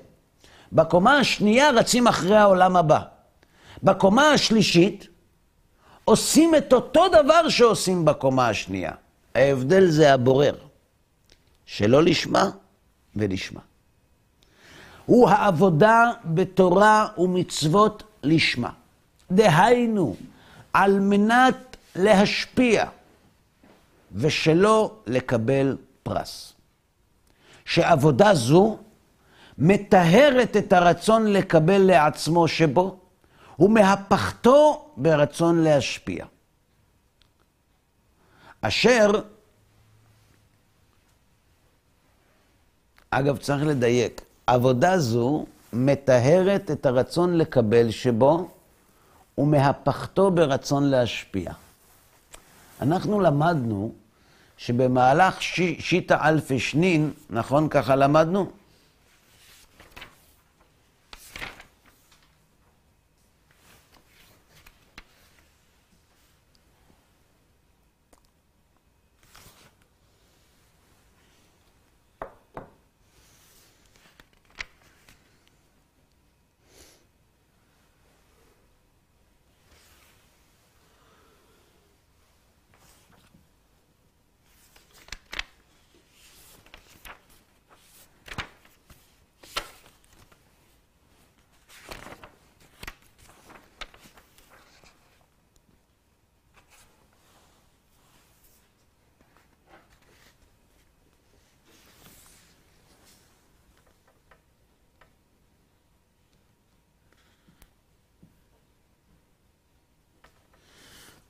[0.71, 2.99] בקומה השנייה רצים אחרי העולם הבא.
[3.83, 5.07] בקומה השלישית
[6.05, 8.91] עושים את אותו דבר שעושים בקומה השנייה.
[9.35, 10.55] ההבדל זה הבורר,
[11.65, 12.49] שלא לשמה
[13.15, 13.59] ולשמה.
[15.05, 18.69] הוא העבודה בתורה ומצוות לשמה.
[19.31, 20.15] דהיינו,
[20.73, 22.85] על מנת להשפיע
[24.11, 26.53] ושלא לקבל פרס.
[27.65, 28.77] שעבודה זו
[29.57, 32.99] מטהרת את הרצון לקבל לעצמו שבו,
[33.59, 36.25] ומהפכתו ברצון להשפיע.
[38.61, 39.11] אשר,
[43.09, 48.49] אגב, צריך לדייק, עבודה זו מטהרת את הרצון לקבל שבו,
[49.37, 51.51] ומהפכתו ברצון להשפיע.
[52.81, 53.91] אנחנו למדנו
[54.57, 58.49] שבמהלך ש- שיטה אלפי שנין, נכון ככה למדנו?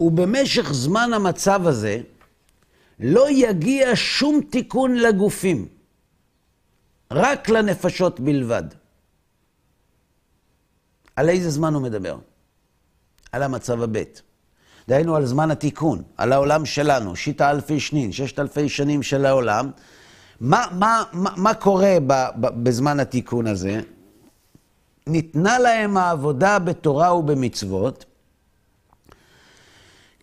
[0.05, 2.01] ובמשך זמן המצב הזה
[2.99, 5.67] לא יגיע שום תיקון לגופים,
[7.11, 8.63] רק לנפשות בלבד.
[11.15, 12.17] על איזה זמן הוא מדבר?
[13.31, 14.21] על המצב הבית.
[14.87, 19.71] דהיינו על זמן התיקון, על העולם שלנו, שיטה אלפי שנין, ששת אלפי שנים של העולם.
[20.39, 23.81] מה, מה, מה, מה קורה ב, ב, בזמן התיקון הזה?
[25.07, 28.05] ניתנה להם העבודה בתורה ובמצוות,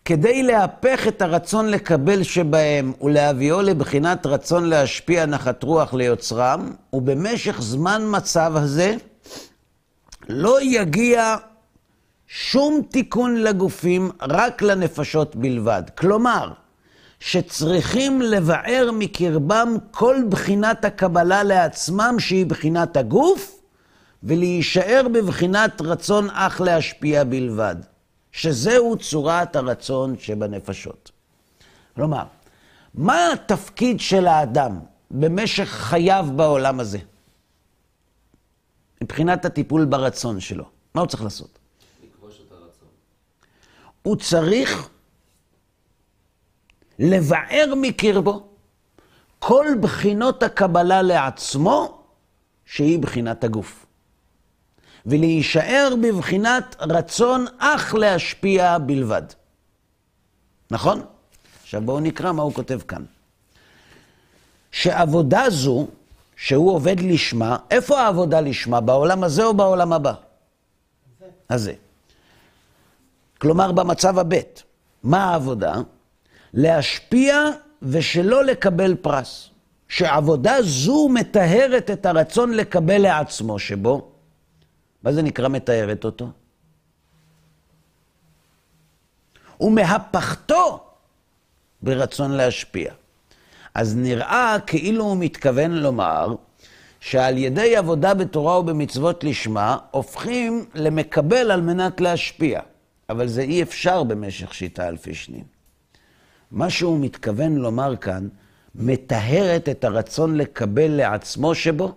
[0.05, 8.01] כדי להפך את הרצון לקבל שבהם ולהביאו לבחינת רצון להשפיע נחת רוח ליוצרם, ובמשך זמן
[8.05, 8.95] מצב הזה
[10.29, 11.35] לא יגיע
[12.27, 15.83] שום תיקון לגופים, רק לנפשות בלבד.
[15.97, 16.51] כלומר,
[17.19, 23.59] שצריכים לבער מקרבם כל בחינת הקבלה לעצמם, שהיא בחינת הגוף,
[24.23, 27.75] ולהישאר בבחינת רצון אך להשפיע בלבד.
[28.33, 31.11] שזהו צורת הרצון שבנפשות.
[31.95, 32.23] כלומר,
[32.93, 34.79] מה התפקיד של האדם
[35.11, 36.99] במשך חייו בעולם הזה?
[39.03, 40.65] מבחינת הטיפול ברצון שלו.
[40.95, 41.59] מה הוא צריך לעשות?
[42.03, 42.87] לכבוש את הרצון.
[44.01, 44.89] הוא צריך
[46.99, 48.47] לבער מקרבו
[49.39, 52.03] כל בחינות הקבלה לעצמו,
[52.65, 53.82] שהיא בחינת הגוף.
[55.05, 59.21] ולהישאר בבחינת רצון אך להשפיע בלבד.
[60.71, 61.01] נכון?
[61.63, 63.03] עכשיו בואו נקרא מה הוא כותב כאן.
[64.71, 65.87] שעבודה זו,
[66.35, 68.81] שהוא עובד לשמה, איפה העבודה לשמה?
[68.81, 70.13] בעולם הזה או בעולם הבא?
[71.49, 71.73] הזה.
[73.37, 74.63] כלומר, במצב הבית.
[75.03, 75.75] מה העבודה?
[76.53, 77.43] להשפיע
[77.81, 79.49] ושלא לקבל פרס.
[79.87, 84.12] שעבודה זו מטהרת את הרצון לקבל לעצמו שבו.
[85.03, 86.29] מה זה נקרא מטהרת אותו?
[89.61, 90.83] ומהפכתו
[91.81, 92.93] ברצון להשפיע.
[93.73, 96.35] אז נראה כאילו הוא מתכוון לומר
[96.99, 102.61] שעל ידי עבודה בתורה ובמצוות לשמה, הופכים למקבל על מנת להשפיע.
[103.09, 105.43] אבל זה אי אפשר במשך שיטה אלפי שנים.
[106.51, 108.27] מה שהוא מתכוון לומר כאן,
[108.75, 111.95] מטהרת את הרצון לקבל לעצמו שבו,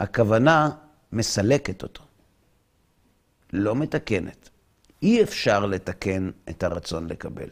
[0.00, 0.70] הכוונה
[1.12, 2.02] מסלקת אותו.
[3.52, 4.48] לא מתקנת.
[5.02, 7.48] אי אפשר לתקן את הרצון לקבל.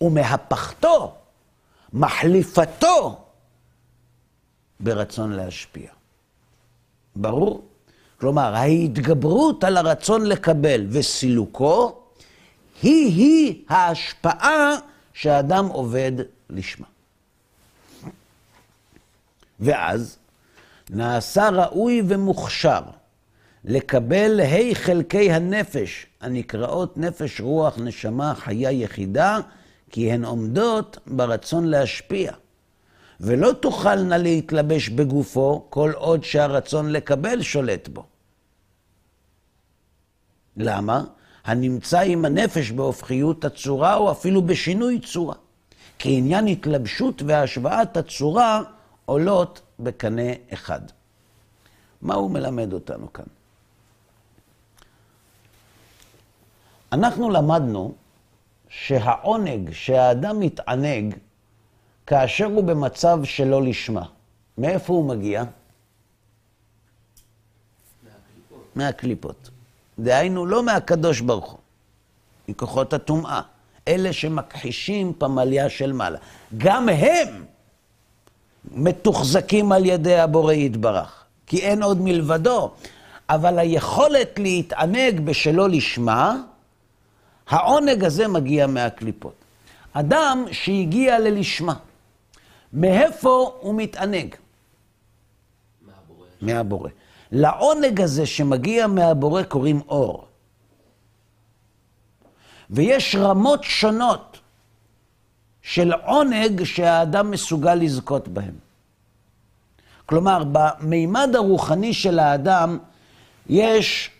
[0.00, 1.14] ומהפכתו,
[1.92, 3.24] מחליפתו,
[4.80, 5.90] ברצון להשפיע.
[7.16, 7.68] ברור?
[8.20, 12.02] כלומר, ההתגברות על הרצון לקבל וסילוקו,
[12.82, 14.70] היא-היא ההשפעה
[15.12, 16.12] שהאדם עובד
[16.50, 16.86] לשמה.
[19.60, 20.18] ואז
[20.92, 22.80] נעשה ראוי ומוכשר
[23.64, 29.38] לקבל ה' חלקי הנפש, הנקראות נפש, רוח, נשמה, חיה יחידה,
[29.90, 32.32] כי הן עומדות ברצון להשפיע.
[33.20, 38.04] ולא תוכלנה להתלבש בגופו כל עוד שהרצון לקבל שולט בו.
[40.56, 41.04] למה?
[41.44, 45.34] הנמצא עם הנפש בהופכיות הצורה או אפילו בשינוי צורה.
[45.98, 48.62] כי עניין התלבשות והשוואת הצורה
[49.06, 50.80] עולות בקנה אחד.
[52.02, 53.24] מה הוא מלמד אותנו כאן?
[56.92, 57.94] אנחנו למדנו
[58.68, 61.14] שהעונג שהאדם מתענג
[62.06, 64.06] כאשר הוא במצב שלא לשמה,
[64.58, 65.44] מאיפה הוא מגיע?
[68.02, 68.76] מהקליפות.
[68.76, 69.50] מהקליפות.
[69.98, 71.58] דהיינו, לא מהקדוש ברוך הוא,
[72.48, 73.40] מכוחות הטומאה.
[73.88, 76.18] אלה שמכחישים פמליה של מעלה.
[76.58, 77.44] גם הם
[78.64, 82.70] מתוחזקים על ידי הבורא יתברך, כי אין עוד מלבדו.
[83.30, 86.36] אבל היכולת להתענג בשלא לשמה,
[87.48, 89.34] העונג הזה מגיע מהקליפות.
[89.92, 91.74] אדם שהגיע ללשמה,
[92.72, 94.34] מאיפה הוא מתענג?
[95.82, 96.26] מהבורא.
[96.40, 96.88] מהבורא.
[97.32, 100.24] לעונג הזה שמגיע מהבורא קוראים אור.
[102.70, 104.29] ויש רמות שונות
[105.70, 108.54] של עונג שהאדם מסוגל לזכות בהם.
[110.06, 112.78] כלומר, במימד הרוחני של האדם
[113.46, 114.10] יש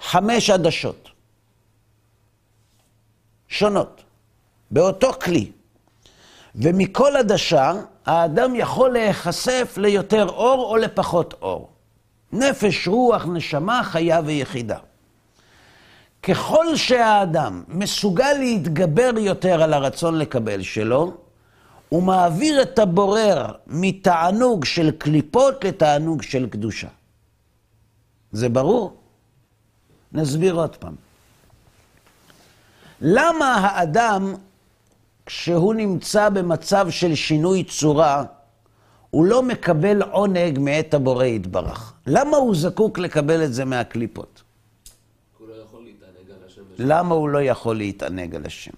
[0.00, 1.08] חמש עדשות
[3.48, 4.02] שונות,
[4.70, 5.50] באותו כלי.
[6.54, 7.72] ומכל עדשה
[8.06, 11.70] האדם יכול להיחשף ליותר אור או לפחות אור.
[12.32, 14.78] נפש, רוח, נשמה, חיה ויחידה.
[16.22, 21.16] ככל שהאדם מסוגל להתגבר יותר על הרצון לקבל שלו,
[21.88, 26.88] הוא מעביר את הבורר מתענוג של קליפות לתענוג של קדושה.
[28.32, 28.96] זה ברור?
[30.12, 30.94] נסביר עוד פעם.
[33.00, 34.34] למה האדם,
[35.26, 38.24] כשהוא נמצא במצב של שינוי צורה,
[39.10, 41.92] הוא לא מקבל עונג מאת הבורא יתברך?
[42.06, 44.42] למה הוא זקוק לקבל את זה מהקליפות?
[45.38, 46.61] הוא לא יכול להתענג על השם.
[46.78, 48.72] למה הוא לא יכול להתענג על השם?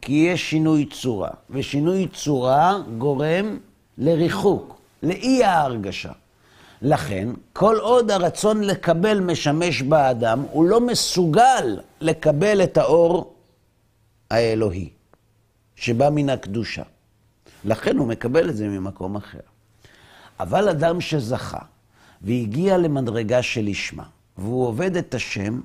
[0.00, 3.58] כי יש שינוי צורה, ושינוי צורה גורם
[3.98, 6.12] לריחוק, לאי ההרגשה.
[6.82, 13.34] לכן, כל עוד הרצון לקבל משמש באדם, הוא לא מסוגל לקבל את האור
[14.30, 14.88] האלוהי,
[15.76, 16.82] שבא מן הקדושה.
[17.64, 19.38] לכן הוא מקבל את זה ממקום אחר.
[20.40, 21.58] אבל אדם שזכה
[22.22, 24.04] והגיע למדרגה שלשמה,
[24.38, 25.60] והוא עובד את השם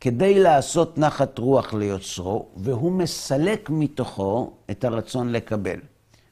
[0.00, 5.78] כדי לעשות נחת רוח ליוצרו, והוא מסלק מתוכו את הרצון לקבל.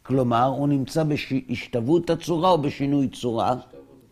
[0.02, 3.54] כלומר, הוא נמצא בהשתוות הצורה או בשינוי צורה?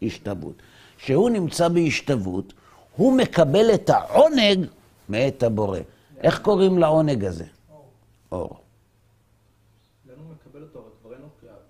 [0.02, 0.54] השתוות.
[0.98, 2.52] כשהוא נמצא בהשתוות,
[2.96, 4.66] הוא מקבל את העונג
[5.08, 5.78] מאת הבורא.
[6.20, 7.44] איך קוראים לעונג הזה?
[8.32, 8.56] אור.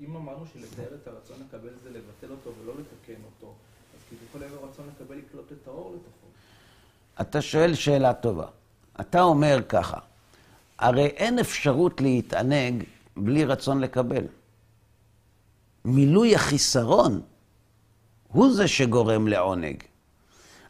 [0.00, 3.54] אם אמרנו שלתאר את הרצון לקבל זה לבטל אותו ולא לתקן אותו,
[3.94, 6.26] אז יכול להיות רצון לקבל לקלוט את האור לתוכו.
[7.20, 8.46] אתה שואל שאלה טובה.
[9.00, 9.98] אתה אומר ככה,
[10.78, 12.84] הרי אין אפשרות להתענג
[13.16, 14.24] בלי רצון לקבל.
[15.84, 17.20] מילוי החיסרון
[18.28, 19.82] הוא זה שגורם לעונג.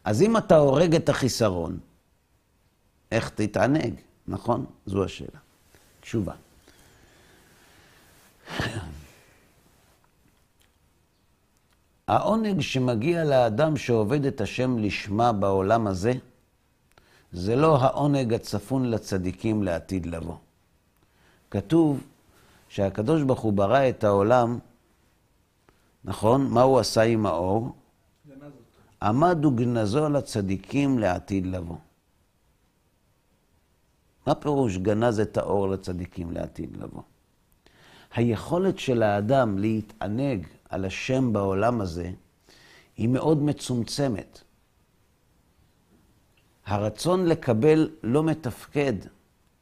[0.03, 1.79] אז אם אתה הורג את החיסרון,
[3.11, 3.93] איך תתענג,
[4.27, 4.65] נכון?
[4.85, 5.39] זו השאלה.
[6.01, 6.33] תשובה.
[12.07, 16.13] העונג שמגיע לאדם שעובד את השם לשמה בעולם הזה,
[17.31, 20.35] זה לא העונג הצפון לצדיקים לעתיד לבוא.
[21.51, 22.03] כתוב
[22.69, 24.59] שהקדוש ברוך הוא ברא את העולם,
[26.03, 26.47] נכון?
[26.47, 27.75] מה הוא עשה עם האור?
[28.27, 28.51] גנז.
[29.01, 31.75] עמד וגנזו לצדיקים לעתיד לבוא.
[34.27, 37.01] מה פירוש גנז את האור לצדיקים לעתיד לבוא?
[38.13, 42.11] היכולת של האדם להתענג על השם בעולם הזה
[42.97, 44.41] היא מאוד מצומצמת.
[46.67, 48.93] הרצון לקבל לא מתפקד,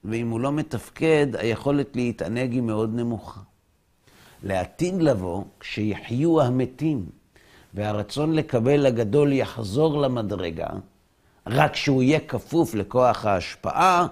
[0.03, 3.39] ואם הוא לא מתפקד, היכולת להתענג היא מאוד נמוכה.
[4.43, 7.05] לעתיד לבוא, כשיחיו המתים,
[7.73, 10.67] והרצון לקבל הגדול יחזור למדרגה,
[11.47, 14.07] רק כשהוא יהיה כפוף לכוח ההשפעה,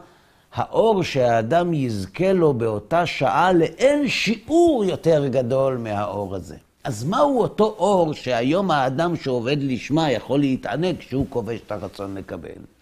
[0.53, 6.57] האור שהאדם יזכה לו באותה שעה לאין שיעור יותר גדול מהאור הזה.
[6.83, 12.72] אז מהו אותו אור שהיום האדם שעובד לשמה יכול להתענג כשהוא כובש את הרצון לקבל?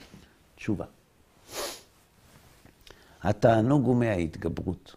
[0.62, 0.86] תשובה.
[3.22, 4.95] התענוג הוא מההתגברות.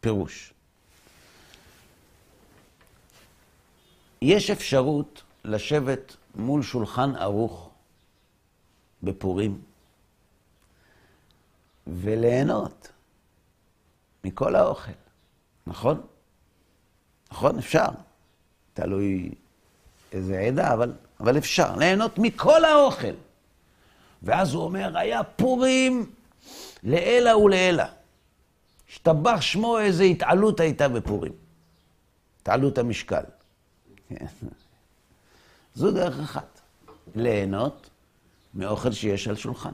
[0.00, 0.52] פירוש.
[4.22, 7.70] יש אפשרות לשבת מול שולחן ערוך
[9.02, 9.62] בפורים
[11.86, 12.92] וליהנות
[14.24, 14.92] מכל האוכל,
[15.66, 16.06] נכון?
[17.30, 17.88] נכון, אפשר.
[18.74, 19.34] תלוי
[20.12, 23.14] איזה עדה, אבל, אבל אפשר ליהנות מכל האוכל.
[24.22, 26.10] ואז הוא אומר, היה פורים
[26.82, 27.84] לעילא ולעילא.
[28.90, 31.32] השתבח שמו, איזה התעלות הייתה בפורים.
[32.42, 33.22] התעלות המשקל.
[35.74, 36.60] זו דרך אחת,
[37.14, 37.90] ליהנות
[38.54, 39.72] מאוכל שיש על שולחן.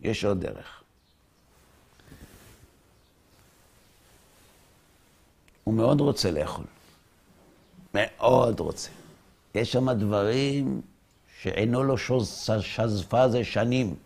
[0.00, 0.82] יש עוד דרך.
[5.64, 6.64] הוא מאוד רוצה לאכול.
[7.94, 8.99] מאוד רוצה.
[9.54, 10.82] יש שם דברים
[11.40, 13.96] שעינו לו שוז, שזפה זה שנים,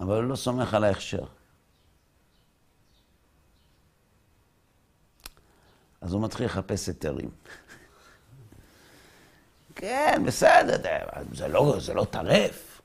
[0.00, 1.24] אבל הוא לא סומך על ההכשר.
[6.00, 7.30] אז הוא מתחיל לחפש היתרים.
[9.76, 10.76] כן, בסדר,
[11.32, 12.80] זה לא, זה לא טרף,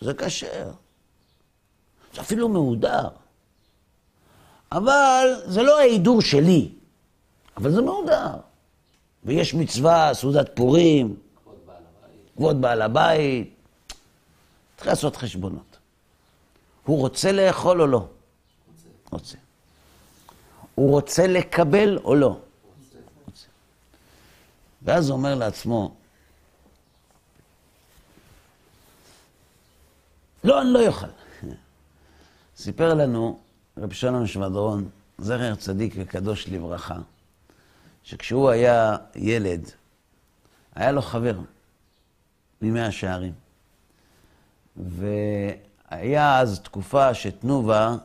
[0.00, 0.72] זה כשר.
[2.14, 3.08] זה אפילו מהודר.
[4.72, 6.72] אבל זה לא ההידור שלי,
[7.56, 8.36] אבל זה מהודר.
[9.24, 11.16] ויש מצווה, סעודת פורים,
[12.36, 13.54] כבוד בעל הבית.
[14.76, 15.78] צריך לעשות חשבונות.
[16.84, 18.06] הוא רוצה לאכול או לא?
[19.10, 19.36] רוצה.
[20.74, 22.40] הוא רוצה לקבל או לא?
[23.26, 23.46] רוצה.
[24.82, 25.94] ואז הוא אומר לעצמו,
[30.44, 31.06] לא, אני לא אוכל.
[32.56, 33.40] סיפר לנו
[33.78, 36.98] רב שלום שבדרון, זכר צדיק וקדוש לברכה,
[38.02, 39.70] שכשהוא היה ילד,
[40.74, 41.38] היה לו חבר
[42.62, 43.32] ממאה שערים.
[44.76, 47.96] והיה אז תקופה שתנובה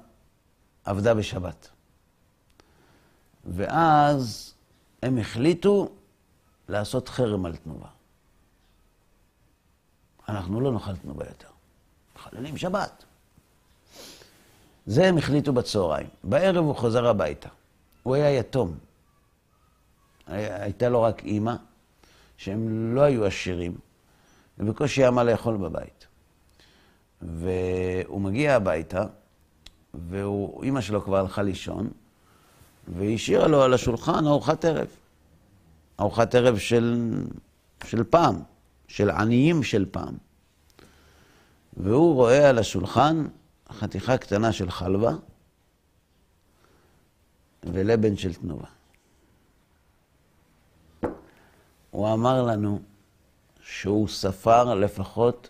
[0.85, 1.69] עבדה בשבת.
[3.45, 4.53] ואז
[5.03, 5.89] הם החליטו
[6.69, 7.87] לעשות חרם על תנובה.
[10.29, 11.47] אנחנו לא נאכל תנובה יותר.
[12.15, 13.03] מחללים שבת.
[14.85, 16.07] זה הם החליטו בצהריים.
[16.23, 17.49] בערב הוא חוזר הביתה.
[18.03, 18.77] הוא היה יתום.
[20.27, 21.55] הייתה לו רק אימא,
[22.37, 23.77] שהם לא היו עשירים,
[24.59, 26.07] ובקושי היה מה לאכול בבית.
[27.21, 29.05] והוא מגיע הביתה,
[30.09, 31.89] ואימא שלו כבר הלכה לישון,
[32.87, 34.87] והיא השאירה לו על השולחן ארוחת ערב.
[35.99, 37.13] ארוחת ערב של,
[37.83, 38.35] של פעם,
[38.87, 40.17] של עניים של פעם.
[41.77, 43.27] והוא רואה על השולחן
[43.71, 45.11] חתיכה קטנה של חלבה
[47.63, 48.76] ולבן של תנובה.
[51.97, 52.79] הוא אמר לנו
[53.61, 55.49] שהוא ספר לפחות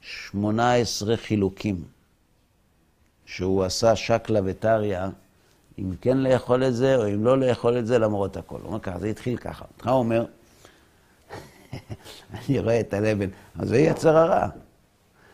[0.00, 1.84] 18 חילוקים,
[3.26, 5.00] שהוא עשה שקלא וטריא,
[5.78, 8.58] אם כן לאכול את זה או אם לא לאכול את זה למרות הכל.
[8.62, 9.64] הוא אומר ככה, זה התחיל ככה.
[9.84, 10.24] הוא אומר,
[12.34, 13.28] אני רואה את הלבן,
[13.58, 14.48] אז זה יצר הרע.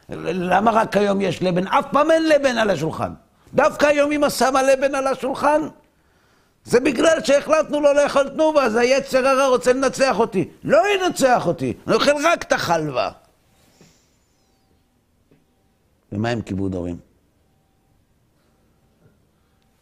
[0.09, 1.66] למה רק היום יש לבן?
[1.66, 3.12] אף פעם אין לבן על השולחן.
[3.55, 5.61] דווקא היום אמא שמה לבן על השולחן?
[6.65, 10.49] זה בגלל שהחלטנו לא לאכול תנובה, אז היצר הרע רוצה לנצח אותי.
[10.65, 13.11] לא ינצח אותי, אני אוכל רק את החלבה.
[16.12, 16.99] ומה עם כיבוד הורים?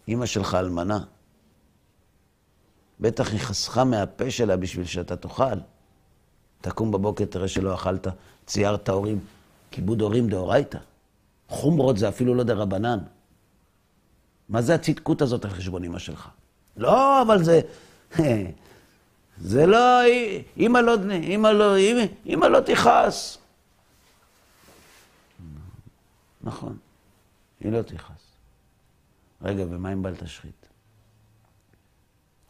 [0.09, 0.99] אימא שלך אלמנה.
[3.01, 5.59] בטח היא חסכה מהפה שלה בשביל שאתה תאכל.
[6.61, 8.07] תקום בבוקר, תראה שלא אכלת,
[8.47, 9.21] ציירת הורים.
[9.71, 10.79] כיבוד הורים דאורייתא.
[11.49, 12.99] חומרות זה אפילו לא דרבנן.
[14.49, 16.29] מה זה הצדקות הזאת על חשבון אמא שלך?
[16.77, 17.61] לא, אבל זה...
[19.39, 20.01] זה לא...
[20.57, 20.95] אמא לא...
[21.23, 21.75] אמא לא...
[22.27, 23.39] אמא לא תכעס.
[26.43, 26.77] נכון,
[27.61, 28.23] היא לא תכעס.
[29.43, 30.69] רגע, ומה עם בל תשחית?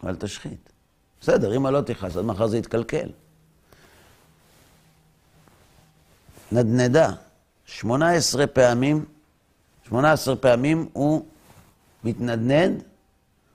[0.02, 0.72] בל תשחית.
[1.20, 3.08] בסדר, אמא לא תכעס, אז מחר זה יתקלקל.
[6.52, 7.12] נדנדה,
[7.66, 9.04] 18 פעמים,
[9.88, 11.26] 18 פעמים הוא
[12.04, 12.82] מתנדנד,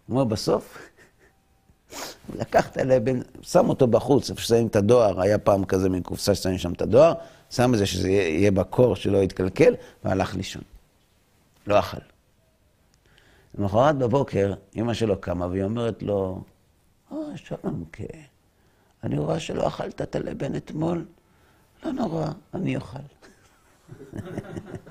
[0.08, 0.78] הוא אומר בסוף,
[2.28, 6.04] הוא לקח את הלבן, שם אותו בחוץ, איפה ששמים את הדואר, היה פעם כזה מין
[6.04, 7.14] קופסה ששמים שם את הדואר,
[7.50, 10.62] שם את זה שזה יהיה בקור, שלא יתקלקל, והלך לישון.
[11.68, 11.98] לא אכל.
[13.58, 16.44] למחרת בבוקר, אמא שלו קמה והיא אומרת לו,
[17.12, 18.22] אה, שלום, כן.
[19.04, 21.06] אני רואה שלא אכלת את הלבן אתמול.
[21.84, 22.98] לא נורא, אני אוכל.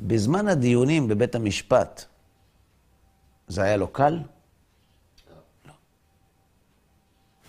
[0.00, 2.04] בזמן הדיונים בבית המשפט,
[3.48, 4.22] זה היה לו קל?
[5.66, 5.72] לא.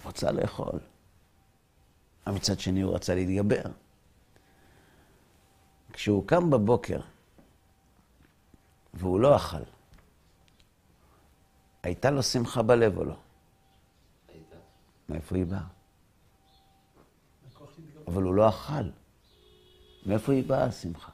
[0.06, 0.80] רצה לאכול.
[2.28, 3.62] אבל מצד שני הוא רצה להתגבר.
[5.93, 7.00] כשהוא קם בבוקר
[8.93, 9.64] והוא לא אכל,
[11.84, 13.16] הייתה לו שמחה בלב או לא?
[14.28, 14.56] הייתה.
[15.10, 15.64] מאיפה היא באה?
[18.08, 18.89] אבל הוא לא אכל.
[20.06, 21.12] מאיפה היא באה השמחה?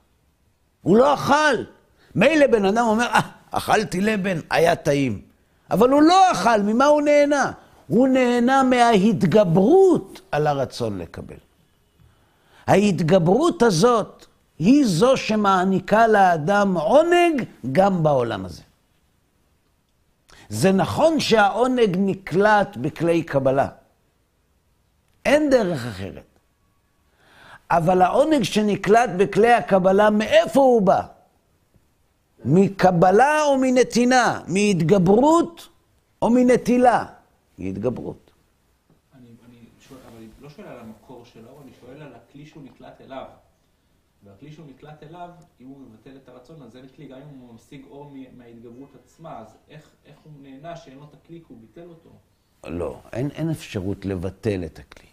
[0.86, 1.64] הוא לא אכל.
[2.16, 3.20] מילא בן אדם אומר, אה,
[3.52, 5.22] אכלתי לבן, היה טעים.
[5.72, 7.52] אבל הוא לא אכל, ממה הוא נהנה?
[7.88, 11.36] הוא נהנה מההתגברות על הרצון לקבל.
[12.68, 14.26] ההתגברות הזאת
[14.60, 18.62] היא זו שמעניקה לאדם עונג גם בעולם הזה.
[20.50, 23.68] זה נכון שהעונג נקלט בכלי קבלה.
[25.26, 26.35] אין דרך אחרת.
[27.72, 31.02] אבל העונג שנקלט בכלי הקבלה, מאיפה הוא בא?
[32.46, 34.42] מקבלה או מנתינה?
[34.48, 35.70] מהתגברות
[36.22, 37.06] או מנטילה?
[37.58, 38.32] מהתגברות.
[39.16, 39.58] אני, אני
[39.88, 43.26] שואל, אבל אני לא שואל על המקור שלו, אני שואל על הכלי שהוא נקלט אליו.
[44.24, 45.30] והכלי שהוא נקלט אליו,
[45.62, 49.40] אם הוא מבטל את הרצון, אז אין כלי, גם אם הוא משיג אור מההתגברות עצמה,
[49.40, 52.10] אז איך, איך הוא נהנה שאין לו את הכלי, כי הוא ביטל אותו?
[52.66, 55.08] לא, אין, אין אפשרות לבטל את הכלי.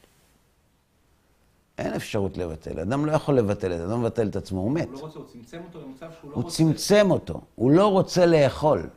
[1.83, 2.81] אין אפשרות לבטל.
[2.81, 4.89] אדם לא יכול לבטל את זה, אדם מבטל את עצמו, הוא מת.
[4.89, 6.57] הוא לא רוצה, הוא צמצם אותו למצב שהוא לא הוא רוצה.
[6.57, 8.89] צמצם אותו, הוא לא רוצה לאכול.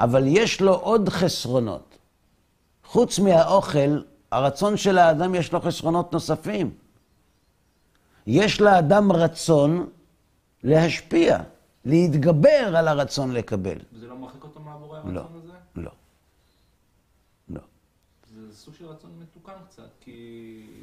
[0.00, 1.98] אבל יש לו עוד חסרונות.
[2.84, 6.70] חוץ מהאוכל, הרצון של האדם יש לו חסרונות נוספים.
[8.26, 9.86] יש לאדם רצון
[10.62, 11.38] להשפיע,
[11.84, 13.78] להתגבר על הרצון לקבל.
[13.92, 15.20] וזה לא מרחיק אותו מהבורא לא.
[15.20, 15.52] הרצון הזה?
[15.76, 15.90] לא.
[17.48, 17.60] לא.
[18.34, 20.12] זה סוג של רצון מתוקן קצת, כי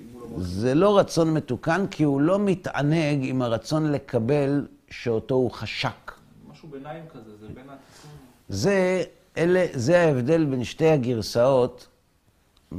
[0.01, 0.43] אם הוא לא.
[0.43, 6.11] זה לא רצון מתוקן, כי הוא לא מתענג עם הרצון לקבל שאותו הוא חשק.
[6.51, 8.11] משהו ביניים כזה, זה בין התיקון.
[8.49, 9.03] זה,
[9.37, 11.87] אלה, זה ההבדל בין שתי הגרסאות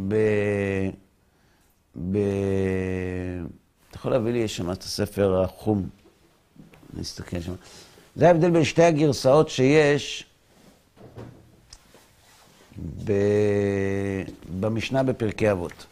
[0.08, 0.14] ב...
[2.10, 2.16] ב...
[3.88, 5.88] אתה יכול להביא לי, יש שם את הספר החום.
[6.94, 7.54] אני אסתכל שם.
[8.16, 10.29] זה ההבדל בין שתי הגרסאות שיש.
[14.60, 15.86] במשנה בפרקי אבות.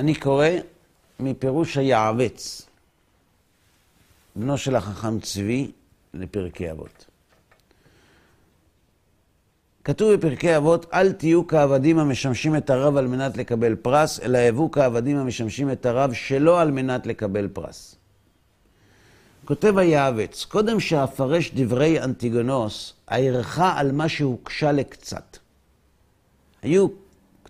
[0.00, 0.46] אני קורא
[1.20, 2.66] מפירוש היעבץ,
[4.36, 5.70] בנו של החכם צבי,
[6.14, 7.06] לפרקי אבות.
[9.84, 14.70] כתוב בפרקי אבות, אל תהיו כעבדים המשמשים את הרב על מנת לקבל פרס, אלא הבו
[14.70, 17.96] כעבדים המשמשים את הרב שלא על מנת לקבל פרס.
[19.44, 25.38] כותב היעבץ, קודם שאפרש דברי אנטיגונוס, הערכה על מה שהוקשה לקצת.
[26.62, 26.88] היו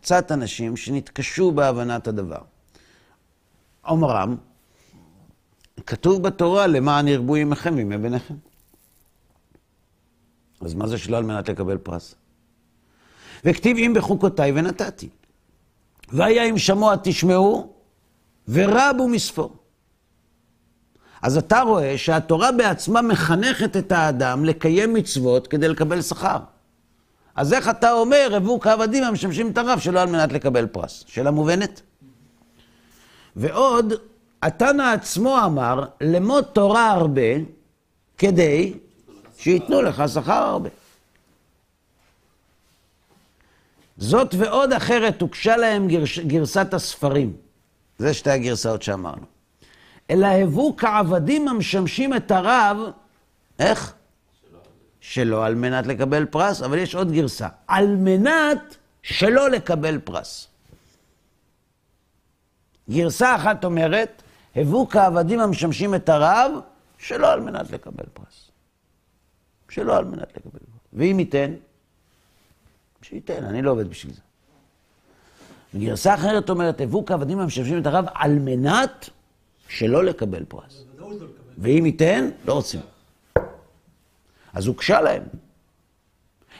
[0.00, 2.40] קצת אנשים שנתקשו בהבנת הדבר.
[3.88, 4.36] אומרם,
[5.86, 8.34] כתוב בתורה, למען ירבו ימיכם וימי בניכם.
[10.60, 12.14] אז מה זה שלא על מנת לקבל פרס?
[13.44, 15.08] וכתיב אם בחוקותיי ונתתי.
[16.08, 17.72] והיה אם שמוע תשמעו,
[18.48, 19.56] ורבו מספור.
[21.22, 26.38] אז אתה רואה שהתורה בעצמה מחנכת את האדם לקיים מצוות כדי לקבל שכר.
[27.36, 31.04] אז איך אתה אומר, הבאו כעבדים המשמשים את הרב שלא על מנת לקבל פרס?
[31.06, 31.82] שאלה מובנת?
[33.36, 33.92] ועוד,
[34.42, 37.30] התנא עצמו אמר, למוד תורה הרבה,
[38.18, 38.74] כדי
[39.38, 40.68] שייתנו לך שכר הרבה.
[43.96, 47.32] זאת ועוד אחרת הוגשה להם גרש, גרסת הספרים.
[47.98, 49.24] זה שתי הגרסאות שאמרנו.
[50.10, 52.76] אלא הבו כעבדים המשמשים את הרב,
[53.58, 53.94] איך?
[55.00, 57.48] שלא על מנת לקבל פרס, אבל יש עוד גרסה.
[57.66, 60.46] על מנת שלא לקבל פרס.
[62.90, 64.22] גרסה אחת אומרת,
[64.56, 66.52] הבו כעבדים המשמשים את הרב,
[66.98, 68.50] שלא על מנת לקבל פרס.
[69.68, 70.80] שלא על מנת לקבל פרס.
[70.92, 71.54] ואם ייתן,
[73.02, 74.20] שייתן, אני לא עובד בשביל זה.
[75.78, 79.10] גרסה אחרת אומרת, הבו כעבדים המשמשים את הרב על מנת
[79.68, 80.84] שלא לקבל פרס.
[80.98, 81.10] לא.
[81.58, 82.80] ואם ייתן, לא רוצים.
[84.52, 85.22] אז הוגשה להם.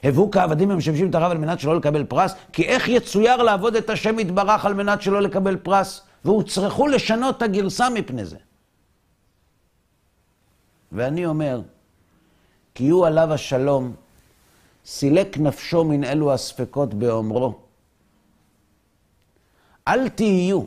[0.05, 3.91] הבו כעבדים המשמשים את הרב על מנת שלא לקבל פרס, כי איך יצויר לעבוד את
[3.91, 6.03] השם יתברך על מנת שלא לקבל פרס?
[6.24, 8.36] והוצרכו לשנות את הגרסה מפני זה.
[10.93, 11.61] ואני אומר,
[12.74, 13.95] כי הוא עליו השלום,
[14.84, 17.59] סילק נפשו מן אלו הספקות באומרו.
[19.88, 20.62] אל תהיו,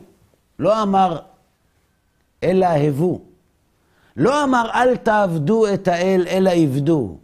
[0.58, 1.18] לא אמר
[2.42, 3.20] אלא הבו.
[4.16, 7.18] לא אמר אל תעבדו את האל, אלא עבדו.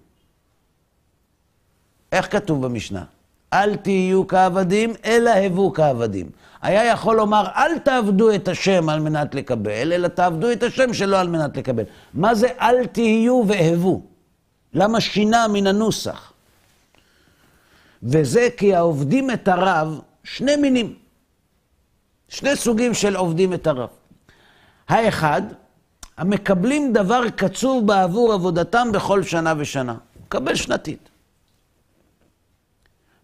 [2.12, 3.04] איך כתוב במשנה?
[3.52, 6.30] אל תהיו כעבדים, אלא הבו כעבדים.
[6.62, 11.20] היה יכול לומר, אל תעבדו את השם על מנת לקבל, אלא תעבדו את השם שלא
[11.20, 11.84] על מנת לקבל.
[12.14, 14.02] מה זה אל תהיו והבו?
[14.74, 16.32] למה שינה מן הנוסח?
[18.02, 20.94] וזה כי העובדים את הרב, שני מינים.
[22.28, 23.88] שני סוגים של עובדים את הרב.
[24.88, 25.42] האחד,
[26.20, 29.94] המקבלים דבר קצוב בעבור עבודתם בכל שנה ושנה.
[30.24, 31.08] מקבל שנתית.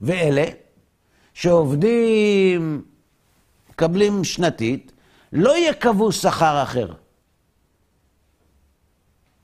[0.00, 0.44] ואלה
[1.34, 2.82] שעובדים,
[3.70, 4.92] מקבלים שנתית,
[5.32, 6.92] לא יקבעו שכר אחר.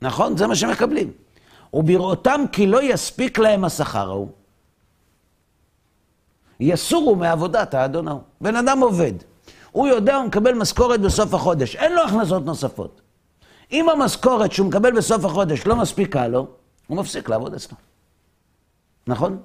[0.03, 0.37] נכון?
[0.37, 1.13] זה מה שמקבלים.
[1.75, 4.29] ובראותם כי לא יספיק להם השכר ההוא,
[6.61, 8.23] יסורו מעבודת האדון ההוא.
[8.41, 9.13] בן אדם עובד,
[9.73, 13.03] הוא יודע, הוא מקבל משכורת בסוף החודש, אין לו הכנסות נוספות.
[13.73, 16.49] אם המשכורת שהוא מקבל בסוף החודש לא מספיקה לו,
[16.87, 17.77] הוא מפסיק לעבוד אצלו.
[19.07, 19.43] נכון?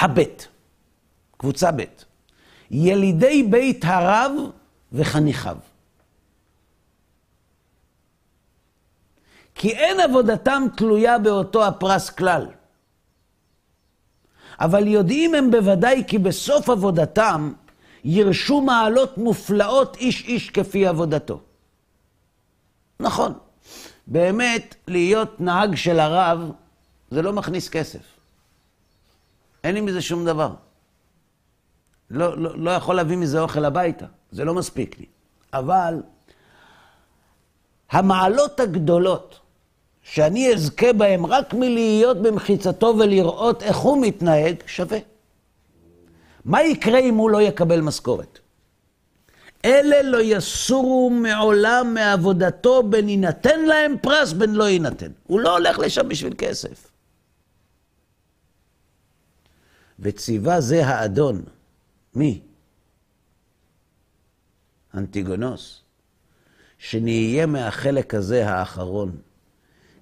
[0.00, 0.48] הבית,
[1.36, 1.84] קבוצה ב',
[2.70, 4.32] ילידי בית הרב
[4.92, 5.56] וחניכיו.
[9.54, 12.46] כי אין עבודתם תלויה באותו הפרס כלל.
[14.60, 17.52] אבל יודעים הם בוודאי כי בסוף עבודתם
[18.04, 21.40] ירשו מעלות מופלאות איש איש כפי עבודתו.
[23.00, 23.32] נכון,
[24.06, 26.52] באמת להיות נהג של הרב
[27.10, 28.02] זה לא מכניס כסף.
[29.64, 30.54] אין לי מזה שום דבר.
[32.10, 35.06] לא, לא, לא יכול להביא מזה אוכל הביתה, זה לא מספיק לי.
[35.52, 36.02] אבל
[37.90, 39.40] המעלות הגדולות
[40.02, 44.98] שאני אזכה בהן רק מלהיות במחיצתו ולראות איך הוא מתנהג, שווה.
[46.44, 48.38] מה יקרה אם הוא לא יקבל משכורת?
[49.64, 55.10] אלה לא יסורו מעולם מעבודתו, בין יינתן להם פרס, בין לא יינתן.
[55.26, 56.90] הוא לא הולך לשם בשביל כסף.
[59.98, 61.42] וציווה זה האדון.
[62.14, 62.40] מי?
[64.94, 65.80] אנטיגונוס.
[66.78, 69.16] שנהיה מהחלק הזה האחרון.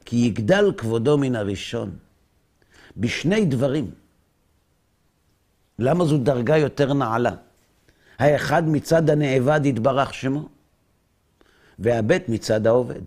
[0.05, 1.97] כי יגדל כבודו מן הראשון.
[2.97, 3.91] בשני דברים.
[5.79, 7.33] למה זו דרגה יותר נעלה?
[8.19, 10.49] האחד מצד הנאבד יתברך שמו,
[11.79, 13.03] והבית מצד העובד.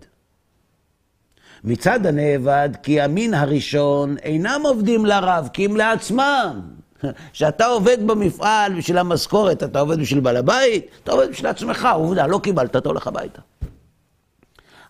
[1.64, 6.60] מצד הנאבד, כי המין הראשון אינם עובדים לרב, כי הם לעצמם.
[7.32, 12.26] כשאתה עובד במפעל בשביל המשכורת, אתה עובד בשביל בעל הבית, אתה עובד בשביל עצמך, עובדה,
[12.26, 13.40] לא קיבלת, אתה הולך הביתה.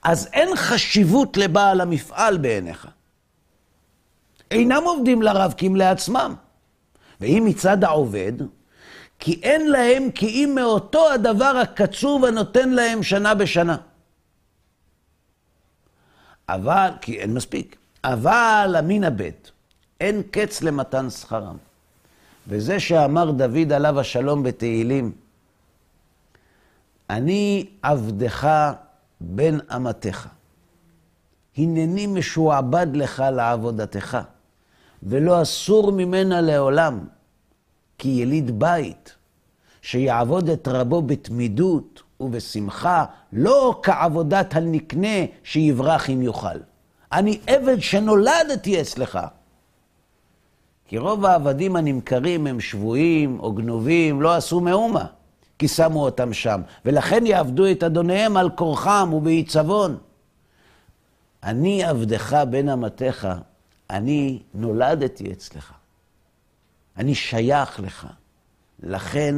[0.02, 2.88] אז אין חשיבות לבעל המפעל בעיניך.
[4.50, 6.34] אינם עובדים לרב כי הם לעצמם.
[7.22, 8.32] ואם מצד העובד,
[9.18, 13.76] כי אין להם כי אם מאותו הדבר הקצוב הנותן להם שנה בשנה.
[16.48, 17.76] אבל, כי אין מספיק.
[18.04, 19.30] אבל אמינא ב',
[20.00, 21.56] אין קץ למתן שכרם.
[22.48, 25.12] וזה שאמר דוד עליו השלום בתהילים,
[27.10, 28.48] אני עבדך
[29.20, 30.28] בן אמתך.
[31.56, 34.18] הנני משועבד לך לעבודתך.
[35.02, 36.98] ולא אסור ממנה לעולם.
[37.98, 39.14] כי יליד בית,
[39.82, 46.58] שיעבוד את רבו בתמידות ובשמחה, לא כעבודת הנקנה שיברח אם יוכל.
[47.12, 49.18] אני עבד שנולדתי אצלך.
[50.88, 55.04] כי רוב העבדים הנמכרים הם שבויים או גנובים, לא עשו מאומה,
[55.58, 59.96] כי שמו אותם שם, ולכן יעבדו את אדוניהם על כורחם ובעיצבון.
[61.42, 63.28] אני עבדך בן אמתיך,
[63.92, 65.72] אני נולדתי אצלך.
[66.96, 68.06] אני שייך לך.
[68.82, 69.34] לכן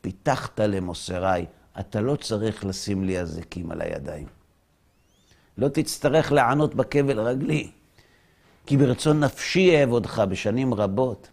[0.00, 1.46] פיתחת למוסריי.
[1.80, 4.26] אתה לא צריך לשים לי אזיקים על הידיים.
[5.58, 7.70] לא תצטרך לענות בכבל רגלי,
[8.66, 11.28] כי ברצון נפשי אעבודך בשנים רבות.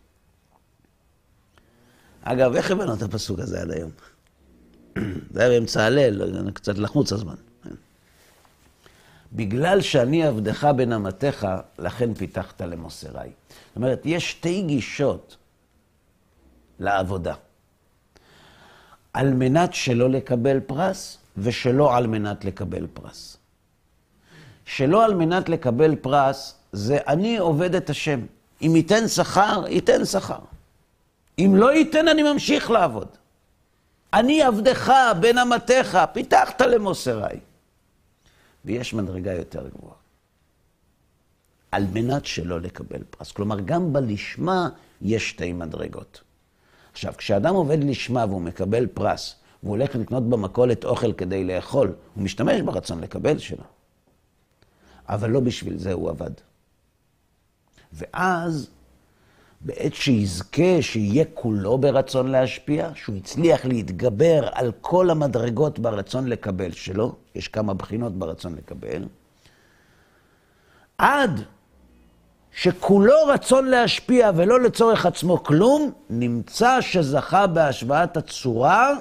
[2.22, 3.91] אגב, איך הבאנו את הפסוק הזה עד היום?
[5.34, 7.36] זה היה באמצע הליל, קצת לחוץ הזמן.
[9.34, 11.47] בגלל שאני עבדך בין אמתיך,
[11.80, 13.30] לכן פיתחת למוסריי.
[13.67, 15.38] זאת אומרת, יש שתי גישות
[16.80, 17.34] לעבודה.
[19.13, 23.38] על מנת שלא לקבל פרס, ושלא על מנת לקבל פרס.
[24.65, 28.19] שלא על מנת לקבל פרס, זה אני עובד את השם.
[28.61, 30.39] אם ייתן שכר, ייתן שכר.
[31.39, 33.07] אם לא ייתן, אני ממשיך לעבוד.
[34.13, 37.39] אני עבדך, בן אמתיך, פיתחת למוסריי.
[38.66, 39.95] ויש מדרגה יותר גבוהה.
[41.72, 43.32] על מנת שלא לקבל פרס.
[43.32, 44.70] כלומר, גם בלשמה
[45.01, 46.22] יש שתי מדרגות.
[46.91, 52.24] עכשיו, כשאדם עובד לשמה והוא מקבל פרס, והוא הולך לקנות במכולת אוכל כדי לאכול, הוא
[52.24, 53.64] משתמש ברצון לקבל שלו.
[55.10, 56.32] אבל לא בשביל זה הוא עבד.
[57.93, 58.70] ואז,
[59.62, 67.16] בעת שיזכה שיהיה כולו ברצון להשפיע, שהוא הצליח להתגבר על כל המדרגות ברצון לקבל שלו,
[67.36, 69.05] יש כמה בחינות ברצון לקבל,
[70.97, 71.41] עד
[72.51, 78.93] שכולו רצון להשפיע ולא לצורך עצמו כלום, נמצא שזכה בהשוואת הצורה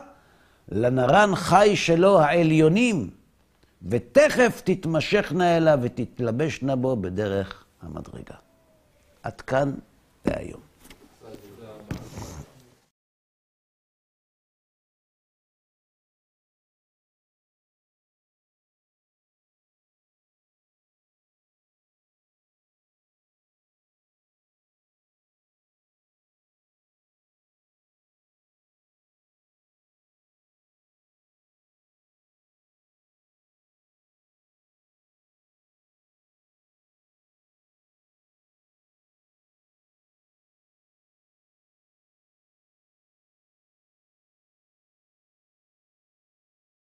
[0.69, 3.11] לנרן חי שלו העליונים,
[3.83, 8.35] ותכף תתמשכנה אליו ותתלבשנה בו בדרך המדרגה.
[9.23, 9.73] עד כאן
[10.29, 10.59] taagtaayo